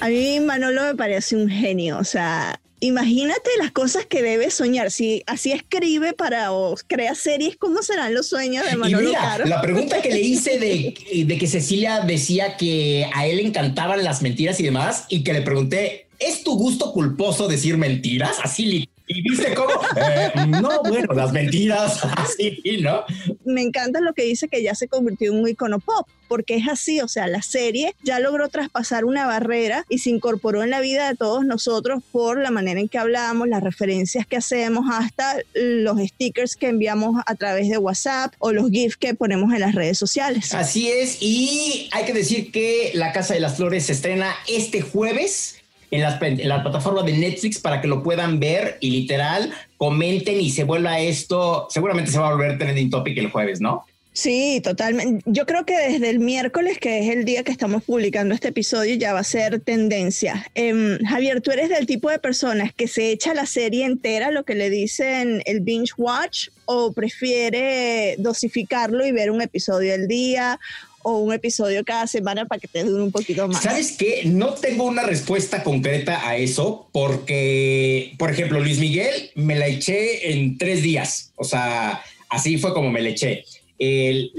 A 0.00 0.08
mí 0.08 0.40
Manolo 0.40 0.82
me 0.82 0.94
parece 0.96 1.36
un 1.36 1.48
genio, 1.48 1.98
o 1.98 2.04
sea, 2.04 2.60
imagínate 2.82 3.48
las 3.58 3.70
cosas 3.70 4.06
que 4.06 4.22
debe 4.22 4.50
soñar. 4.50 4.90
Si 4.90 5.22
así 5.26 5.52
escribe 5.52 6.12
para 6.12 6.52
o 6.52 6.74
crea 6.88 7.14
series, 7.14 7.56
¿cómo 7.56 7.80
serán 7.82 8.12
los 8.12 8.26
sueños 8.26 8.68
de 8.68 8.76
Manolo 8.76 9.04
y 9.04 9.06
mira, 9.06 9.46
La 9.46 9.62
pregunta 9.62 10.02
que 10.02 10.10
le 10.10 10.20
hice 10.20 10.58
de, 10.58 10.94
de, 11.26 11.38
que 11.38 11.46
Cecilia 11.46 12.00
decía 12.00 12.56
que 12.56 13.08
a 13.14 13.26
él 13.26 13.36
le 13.36 13.46
encantaban 13.46 14.02
las 14.02 14.20
mentiras 14.20 14.58
y 14.60 14.64
demás, 14.64 15.06
y 15.08 15.22
que 15.22 15.32
le 15.32 15.42
pregunté, 15.42 16.08
¿es 16.18 16.42
tu 16.42 16.56
gusto 16.56 16.92
culposo 16.92 17.46
decir 17.46 17.76
mentiras? 17.78 18.38
Así 18.42 18.88
y 19.14 19.22
viste 19.22 19.54
cómo, 19.54 19.72
eh, 19.96 20.32
no, 20.48 20.82
bueno, 20.82 21.12
las 21.14 21.32
mentiras, 21.32 22.00
así, 22.16 22.60
¿no? 22.80 23.04
Me 23.44 23.62
encanta 23.62 24.00
lo 24.00 24.14
que 24.14 24.24
dice 24.24 24.48
que 24.48 24.62
ya 24.62 24.74
se 24.74 24.88
convirtió 24.88 25.32
en 25.32 25.40
un 25.40 25.48
icono 25.48 25.80
pop, 25.80 26.08
porque 26.28 26.56
es 26.56 26.68
así, 26.68 27.00
o 27.00 27.08
sea, 27.08 27.26
la 27.26 27.42
serie 27.42 27.94
ya 28.02 28.18
logró 28.18 28.48
traspasar 28.48 29.04
una 29.04 29.26
barrera 29.26 29.84
y 29.88 29.98
se 29.98 30.10
incorporó 30.10 30.62
en 30.62 30.70
la 30.70 30.80
vida 30.80 31.08
de 31.08 31.16
todos 31.16 31.44
nosotros 31.44 32.02
por 32.10 32.40
la 32.40 32.50
manera 32.50 32.80
en 32.80 32.88
que 32.88 32.98
hablamos, 32.98 33.48
las 33.48 33.62
referencias 33.62 34.26
que 34.26 34.36
hacemos, 34.36 34.86
hasta 34.90 35.36
los 35.54 35.98
stickers 35.98 36.56
que 36.56 36.68
enviamos 36.68 37.22
a 37.26 37.34
través 37.34 37.68
de 37.68 37.78
WhatsApp 37.78 38.34
o 38.38 38.52
los 38.52 38.70
GIFs 38.70 38.96
que 38.96 39.14
ponemos 39.14 39.52
en 39.52 39.60
las 39.60 39.74
redes 39.74 39.98
sociales. 39.98 40.54
Así 40.54 40.90
es, 40.90 41.18
y 41.20 41.88
hay 41.92 42.04
que 42.04 42.14
decir 42.14 42.50
que 42.50 42.92
La 42.94 43.12
Casa 43.12 43.34
de 43.34 43.40
las 43.40 43.56
Flores 43.56 43.86
se 43.86 43.92
estrena 43.92 44.34
este 44.48 44.80
jueves 44.80 45.61
en 45.92 46.00
las, 46.00 46.20
en 46.20 46.48
la 46.48 46.62
plataforma 46.62 47.02
de 47.02 47.12
Netflix 47.12 47.60
para 47.60 47.80
que 47.80 47.86
lo 47.86 48.02
puedan 48.02 48.40
ver 48.40 48.78
y 48.80 48.90
literal 48.90 49.52
comenten 49.76 50.40
y 50.40 50.50
se 50.50 50.64
vuelva 50.64 50.98
esto, 50.98 51.68
seguramente 51.70 52.10
se 52.10 52.18
va 52.18 52.28
a 52.28 52.32
volver 52.32 52.58
trending 52.58 52.90
topic 52.90 53.18
el 53.18 53.30
jueves, 53.30 53.60
¿no? 53.60 53.84
Sí, 54.14 54.60
totalmente. 54.62 55.22
Yo 55.26 55.46
creo 55.46 55.64
que 55.64 55.74
desde 55.74 56.10
el 56.10 56.18
miércoles, 56.18 56.78
que 56.78 56.98
es 56.98 57.08
el 57.08 57.24
día 57.24 57.44
que 57.44 57.52
estamos 57.52 57.82
publicando 57.82 58.34
este 58.34 58.48
episodio, 58.48 58.94
ya 58.94 59.14
va 59.14 59.20
a 59.20 59.24
ser 59.24 59.60
tendencia. 59.60 60.46
Em, 60.54 60.98
Javier, 60.98 61.40
¿tú 61.40 61.50
eres 61.50 61.70
del 61.70 61.86
tipo 61.86 62.10
de 62.10 62.18
personas 62.18 62.74
que 62.74 62.88
se 62.88 63.10
echa 63.10 63.32
la 63.32 63.46
serie 63.46 63.86
entera, 63.86 64.30
lo 64.30 64.44
que 64.44 64.54
le 64.54 64.68
dicen 64.68 65.42
el 65.46 65.60
binge 65.60 65.92
watch, 65.96 66.48
o 66.66 66.92
prefiere 66.92 68.16
dosificarlo 68.18 69.06
y 69.06 69.12
ver 69.12 69.30
un 69.30 69.40
episodio 69.40 69.94
al 69.94 70.06
día? 70.08 70.60
O 71.02 71.18
un 71.18 71.32
episodio 71.32 71.84
cada 71.84 72.06
semana 72.06 72.46
para 72.46 72.60
que 72.60 72.68
te 72.68 72.84
dure 72.84 73.02
un 73.02 73.12
poquito 73.12 73.48
más. 73.48 73.62
¿Sabes 73.62 73.92
qué? 73.92 74.22
No 74.26 74.54
tengo 74.54 74.84
una 74.84 75.02
respuesta 75.02 75.62
concreta 75.62 76.26
a 76.26 76.36
eso 76.36 76.88
porque, 76.92 78.14
por 78.18 78.30
ejemplo, 78.30 78.60
Luis 78.60 78.78
Miguel 78.78 79.30
me 79.34 79.56
la 79.56 79.66
eché 79.66 80.32
en 80.32 80.58
tres 80.58 80.82
días. 80.82 81.32
O 81.36 81.44
sea, 81.44 82.02
así 82.28 82.58
fue 82.58 82.72
como 82.74 82.90
me 82.90 83.00
la 83.00 83.10
eché. 83.10 83.44
El, 83.78 84.30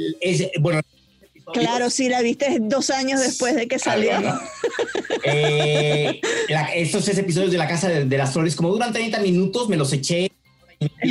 bueno, 0.60 0.82
Claro, 1.52 1.90
sí, 1.90 2.08
la 2.08 2.22
viste 2.22 2.58
dos 2.62 2.90
años 2.90 3.20
después 3.20 3.56
de 3.56 3.68
que 3.68 3.78
salió. 3.80 4.12
Eh, 5.26 6.20
estos 6.76 7.06
tres 7.06 7.18
episodios 7.18 7.52
de 7.52 7.58
La 7.58 7.68
Casa 7.68 7.88
de, 7.88 8.04
de, 8.04 8.18
las 8.18 8.34
Flores, 8.34 8.58
como 8.58 8.70
duran 8.70 8.92
30 8.92 9.20
minutos, 9.20 9.70
me 9.70 9.78
los 9.78 9.94
eché 9.94 10.33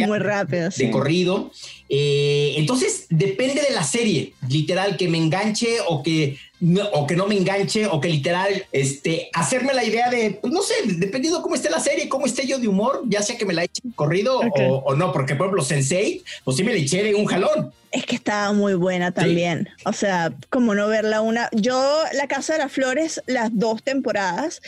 muy 0.07 0.19
rápido. 0.19 0.69
De 0.71 0.91
corrido. 0.91 1.51
Eh, 1.89 2.55
entonces, 2.57 3.07
depende 3.11 3.61
de 3.61 3.75
la 3.75 3.85
serie, 3.85 4.33
literal, 4.49 4.97
que 4.97 5.09
me 5.09 5.19
enganche 5.19 5.77
o 5.87 6.03
que 6.03 6.39
no, 6.61 6.85
o 6.93 7.07
que 7.07 7.17
no 7.17 7.27
me 7.27 7.37
enganche 7.37 7.87
o 7.87 8.01
que 8.01 8.09
literal, 8.09 8.65
este, 8.73 9.29
hacerme 9.35 9.75
la 9.75 9.85
idea 9.85 10.09
de, 10.09 10.39
pues, 10.41 10.53
no 10.53 10.63
sé, 10.63 10.75
dependiendo 10.85 11.43
cómo 11.43 11.55
esté 11.55 11.69
la 11.69 11.81
serie, 11.81 12.09
cómo 12.09 12.25
esté 12.25 12.47
yo 12.47 12.59
de 12.59 12.69
humor, 12.69 13.03
ya 13.07 13.21
sea 13.21 13.37
que 13.37 13.45
me 13.45 13.53
la 13.53 13.65
eche 13.65 13.83
corrido 13.97 14.41
o, 14.41 14.95
no, 14.95 15.13
porque 15.13 15.35
por 15.35 15.47
ejemplo 15.47 15.65
Sensei, 15.65 16.23
pues 16.45 16.57
sí 16.57 16.65
me 16.65 16.73
la 16.73 16.79
eché 16.79 17.03
de 17.03 17.15
un 17.15 17.27
jalón. 17.27 17.73
Es 17.91 18.07
que 18.07 18.15
estaba 18.15 18.53
muy 18.53 18.75
buena 18.75 19.11
también. 19.11 19.69
O 19.85 19.93
sea, 19.93 20.33
como 20.49 20.75
no 20.75 20.89
verla 20.89 21.21
una. 21.21 21.51
Yo, 21.53 22.05
La 22.15 22.27
Casa 22.27 22.55
de 22.55 22.61
las 22.61 22.73
Flores, 22.73 23.21
las 23.27 23.51
dos 23.53 23.83
temporadas, 23.83 24.63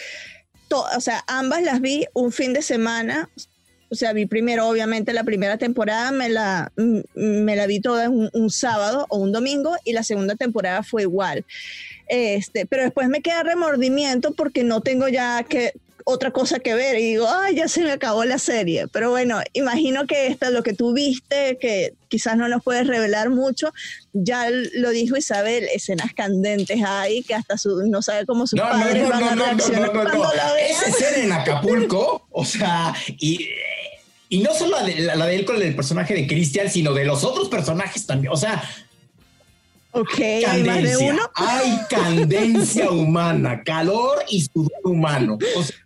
o 0.70 1.00
sea, 1.00 1.24
ambas 1.26 1.62
las 1.62 1.80
vi 1.80 2.06
un 2.12 2.32
fin 2.32 2.52
de 2.52 2.62
semana 2.62 3.30
o 3.90 3.94
sea, 3.94 4.12
vi 4.12 4.26
primero, 4.26 4.68
obviamente, 4.68 5.12
la 5.12 5.24
primera 5.24 5.58
temporada 5.58 6.10
me 6.10 6.28
la, 6.28 6.72
me 7.14 7.56
la 7.56 7.66
vi 7.66 7.80
toda 7.80 8.08
un, 8.10 8.30
un 8.32 8.50
sábado 8.50 9.06
o 9.08 9.18
un 9.18 9.32
domingo 9.32 9.76
y 9.84 9.92
la 9.92 10.02
segunda 10.02 10.34
temporada 10.34 10.82
fue 10.82 11.02
igual. 11.02 11.44
Este, 12.08 12.66
pero 12.66 12.82
después 12.82 13.08
me 13.08 13.22
queda 13.22 13.42
remordimiento 13.42 14.34
porque 14.34 14.62
no 14.64 14.80
tengo 14.82 15.08
ya 15.08 15.42
que, 15.44 15.72
otra 16.04 16.30
cosa 16.30 16.58
que 16.58 16.74
ver 16.74 16.98
y 16.98 17.02
digo, 17.02 17.26
ay, 17.28 17.56
ya 17.56 17.66
se 17.66 17.82
me 17.82 17.90
acabó 17.90 18.24
la 18.24 18.38
serie. 18.38 18.86
Pero 18.88 19.10
bueno, 19.10 19.40
imagino 19.54 20.06
que 20.06 20.26
esto, 20.26 20.50
lo 20.50 20.62
que 20.62 20.74
tú 20.74 20.92
viste, 20.92 21.56
que 21.58 21.94
quizás 22.08 22.36
no 22.36 22.46
nos 22.48 22.62
puedes 22.62 22.86
revelar 22.86 23.30
mucho, 23.30 23.72
ya 24.12 24.48
lo 24.50 24.90
dijo 24.90 25.16
Isabel, 25.16 25.66
escenas 25.74 26.12
candentes 26.12 26.82
ahí 26.84 27.22
que 27.22 27.34
hasta 27.34 27.56
su, 27.56 27.86
no 27.88 28.02
sabe 28.02 28.26
cómo 28.26 28.46
sus 28.46 28.60
padres 28.60 29.08
van 29.08 29.24
a 29.24 29.34
reaccionar 29.34 29.92
cuando 29.92 30.32
la 30.34 30.52
vean. 30.52 30.70
Esa 30.70 30.88
escena 30.88 31.24
en 31.24 31.32
Acapulco, 31.32 32.26
o 32.30 32.44
sea, 32.44 32.94
y 33.18 33.48
y 34.28 34.38
no 34.38 34.52
solo 34.52 34.80
la 34.80 34.84
de, 34.84 35.00
la 35.00 35.26
de 35.26 35.36
él 35.36 35.44
con 35.44 35.62
el 35.62 35.76
personaje 35.76 36.12
de 36.12 36.26
Christian, 36.26 36.68
sino 36.68 36.92
de 36.92 37.04
los 37.04 37.22
otros 37.22 37.48
personajes 37.48 38.04
también. 38.04 38.32
O 38.32 38.36
sea, 38.36 38.68
Ok, 39.96 40.18
hay 40.18 40.64
más 40.64 40.82
de 40.82 40.96
uno. 40.96 41.22
Hay 41.36 41.78
candencia 41.88 42.90
humana, 42.90 43.62
calor 43.62 44.24
y 44.28 44.40
sudor 44.40 44.72
humano. 44.82 45.38
O 45.56 45.62
sea, 45.62 45.76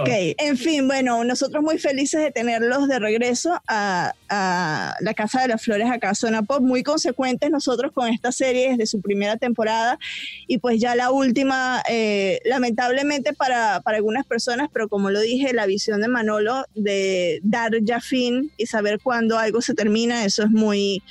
Ok, 0.00 0.08
en 0.38 0.56
fin, 0.56 0.86
bueno, 0.86 1.24
nosotros 1.24 1.62
muy 1.62 1.78
felices 1.78 2.20
de 2.20 2.30
tenerlos 2.30 2.88
de 2.88 2.98
regreso 2.98 3.60
a, 3.66 4.14
la 4.28 5.14
Casa 5.14 5.42
de 5.42 5.48
las 5.48 5.62
Flores, 5.62 5.90
acá 5.90 6.14
Zona 6.14 6.42
Pop, 6.42 6.62
muy 6.62 6.82
consecuentes 6.82 7.50
nosotros 7.50 7.92
con 7.92 8.08
esta 8.08 8.32
serie 8.32 8.70
desde 8.70 8.86
su 8.86 9.02
primera 9.02 9.36
temporada. 9.36 9.98
Y 10.46 10.58
pues 10.58 10.80
ya 10.80 10.94
la 10.94 11.10
última, 11.10 11.82
eh, 11.88 12.40
lamentablemente 12.44 13.34
para, 13.34 13.82
algunas 13.84 14.26
personas, 14.26 14.70
pero 14.72 14.88
como 14.88 15.10
lo 15.10 15.20
dije, 15.20 15.52
la 15.52 15.66
visión 15.66 16.00
de 16.00 16.08
Manolo 16.08 16.64
de 16.74 17.40
dar 17.42 17.72
ya 17.82 18.00
fin 18.00 18.50
y 18.56 18.66
saber 18.66 19.00
cuándo 19.02 19.38
algo 19.38 19.60
se 19.60 19.74
termina, 19.74 20.24
eso 20.24 20.42
es 20.42 20.50
muy... 20.50 21.02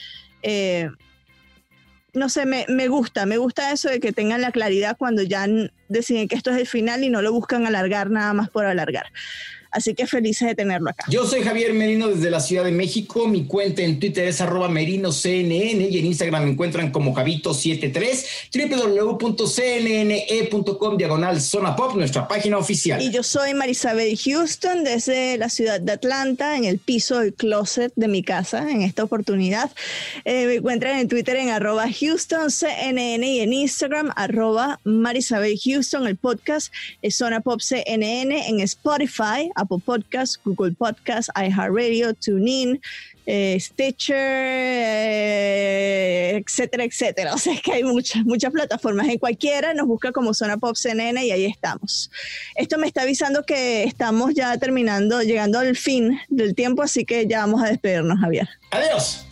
Eh, 0.41 0.89
no 2.13 2.29
sé, 2.29 2.45
me, 2.45 2.65
me, 2.67 2.87
gusta, 2.87 3.25
me 3.25 3.37
gusta 3.37 3.71
eso 3.71 3.89
de 3.89 3.99
que 3.99 4.11
tengan 4.11 4.41
la 4.41 4.51
claridad 4.51 4.97
cuando 4.97 5.21
ya 5.21 5.47
deciden 5.87 6.27
que 6.27 6.35
esto 6.35 6.51
es 6.51 6.57
el 6.57 6.67
final 6.67 7.03
y 7.03 7.09
no 7.09 7.21
lo 7.21 7.31
buscan 7.31 7.65
alargar 7.65 8.09
nada 8.09 8.33
más 8.33 8.49
por 8.49 8.65
alargar. 8.65 9.05
Así 9.71 9.93
que 9.93 10.05
felices 10.05 10.47
de 10.47 10.55
tenerlo 10.55 10.89
acá. 10.89 11.05
Yo 11.09 11.25
soy 11.25 11.41
Javier 11.43 11.73
Merino 11.73 12.09
desde 12.09 12.29
la 12.29 12.39
Ciudad 12.41 12.63
de 12.65 12.71
México. 12.71 13.27
Mi 13.27 13.45
cuenta 13.45 13.81
en 13.81 13.99
Twitter 13.99 14.27
es 14.27 14.41
arroba 14.41 14.67
merinoCNN 14.69 15.81
y 15.89 15.97
en 15.97 16.05
Instagram 16.05 16.43
me 16.43 16.51
encuentran 16.51 16.91
como 16.91 17.15
Javito73, 17.15 18.25
www.cnne.com 19.19 20.97
diagonal 20.97 21.41
zona 21.41 21.75
pop, 21.75 21.95
nuestra 21.95 22.27
página 22.27 22.57
oficial. 22.57 23.01
Y 23.01 23.11
yo 23.11 23.23
soy 23.23 23.53
Marisabel 23.53 24.17
Houston 24.17 24.83
desde 24.83 25.37
la 25.37 25.49
ciudad 25.49 25.79
de 25.79 25.93
Atlanta, 25.93 26.57
en 26.57 26.65
el 26.65 26.77
piso 26.77 27.19
del 27.19 27.33
closet 27.33 27.93
de 27.95 28.07
mi 28.07 28.23
casa, 28.23 28.69
en 28.69 28.81
esta 28.81 29.03
oportunidad. 29.03 29.71
Eh, 30.25 30.47
me 30.47 30.55
encuentran 30.55 30.99
en 30.99 31.07
Twitter 31.07 31.37
en 31.37 31.49
arroba 31.49 31.85
HoustonCNN 31.85 33.23
y 33.23 33.39
en 33.39 33.53
Instagram 33.53 34.11
arroba 34.15 34.79
Marisabel 34.83 35.57
Houston, 35.63 36.07
el 36.07 36.17
podcast 36.17 36.73
es 37.01 37.15
Zona 37.15 37.41
Pop 37.41 37.61
CNN 37.61 38.49
en 38.49 38.59
Spotify 38.59 39.49
Apple 39.61 39.79
Podcasts, 39.83 40.39
Google 40.43 40.73
Podcasts, 40.73 41.31
iHeartRadio, 41.35 42.13
TuneIn, 42.13 42.81
eh, 43.25 43.57
Stitcher, 43.59 44.17
eh, 45.13 46.43
etcétera, 46.43 46.83
etcétera. 46.83 47.33
O 47.33 47.37
sea, 47.37 47.53
es 47.53 47.61
que 47.61 47.71
hay 47.73 47.83
muchas, 47.83 48.25
muchas 48.25 48.51
plataformas. 48.51 49.07
En 49.07 49.17
cualquiera 49.19 49.73
nos 49.73 49.87
busca 49.87 50.11
como 50.11 50.33
Zona 50.33 50.57
Pop 50.57 50.75
CNN 50.75 51.25
y 51.25 51.31
ahí 51.31 51.45
estamos. 51.45 52.11
Esto 52.55 52.77
me 52.77 52.87
está 52.87 53.03
avisando 53.03 53.43
que 53.43 53.83
estamos 53.83 54.33
ya 54.33 54.57
terminando, 54.57 55.21
llegando 55.21 55.59
al 55.59 55.75
fin 55.75 56.19
del 56.29 56.55
tiempo, 56.55 56.81
así 56.81 57.05
que 57.05 57.27
ya 57.27 57.39
vamos 57.39 57.63
a 57.63 57.67
despedirnos, 57.69 58.19
Javier. 58.19 58.49
Adiós. 58.71 59.25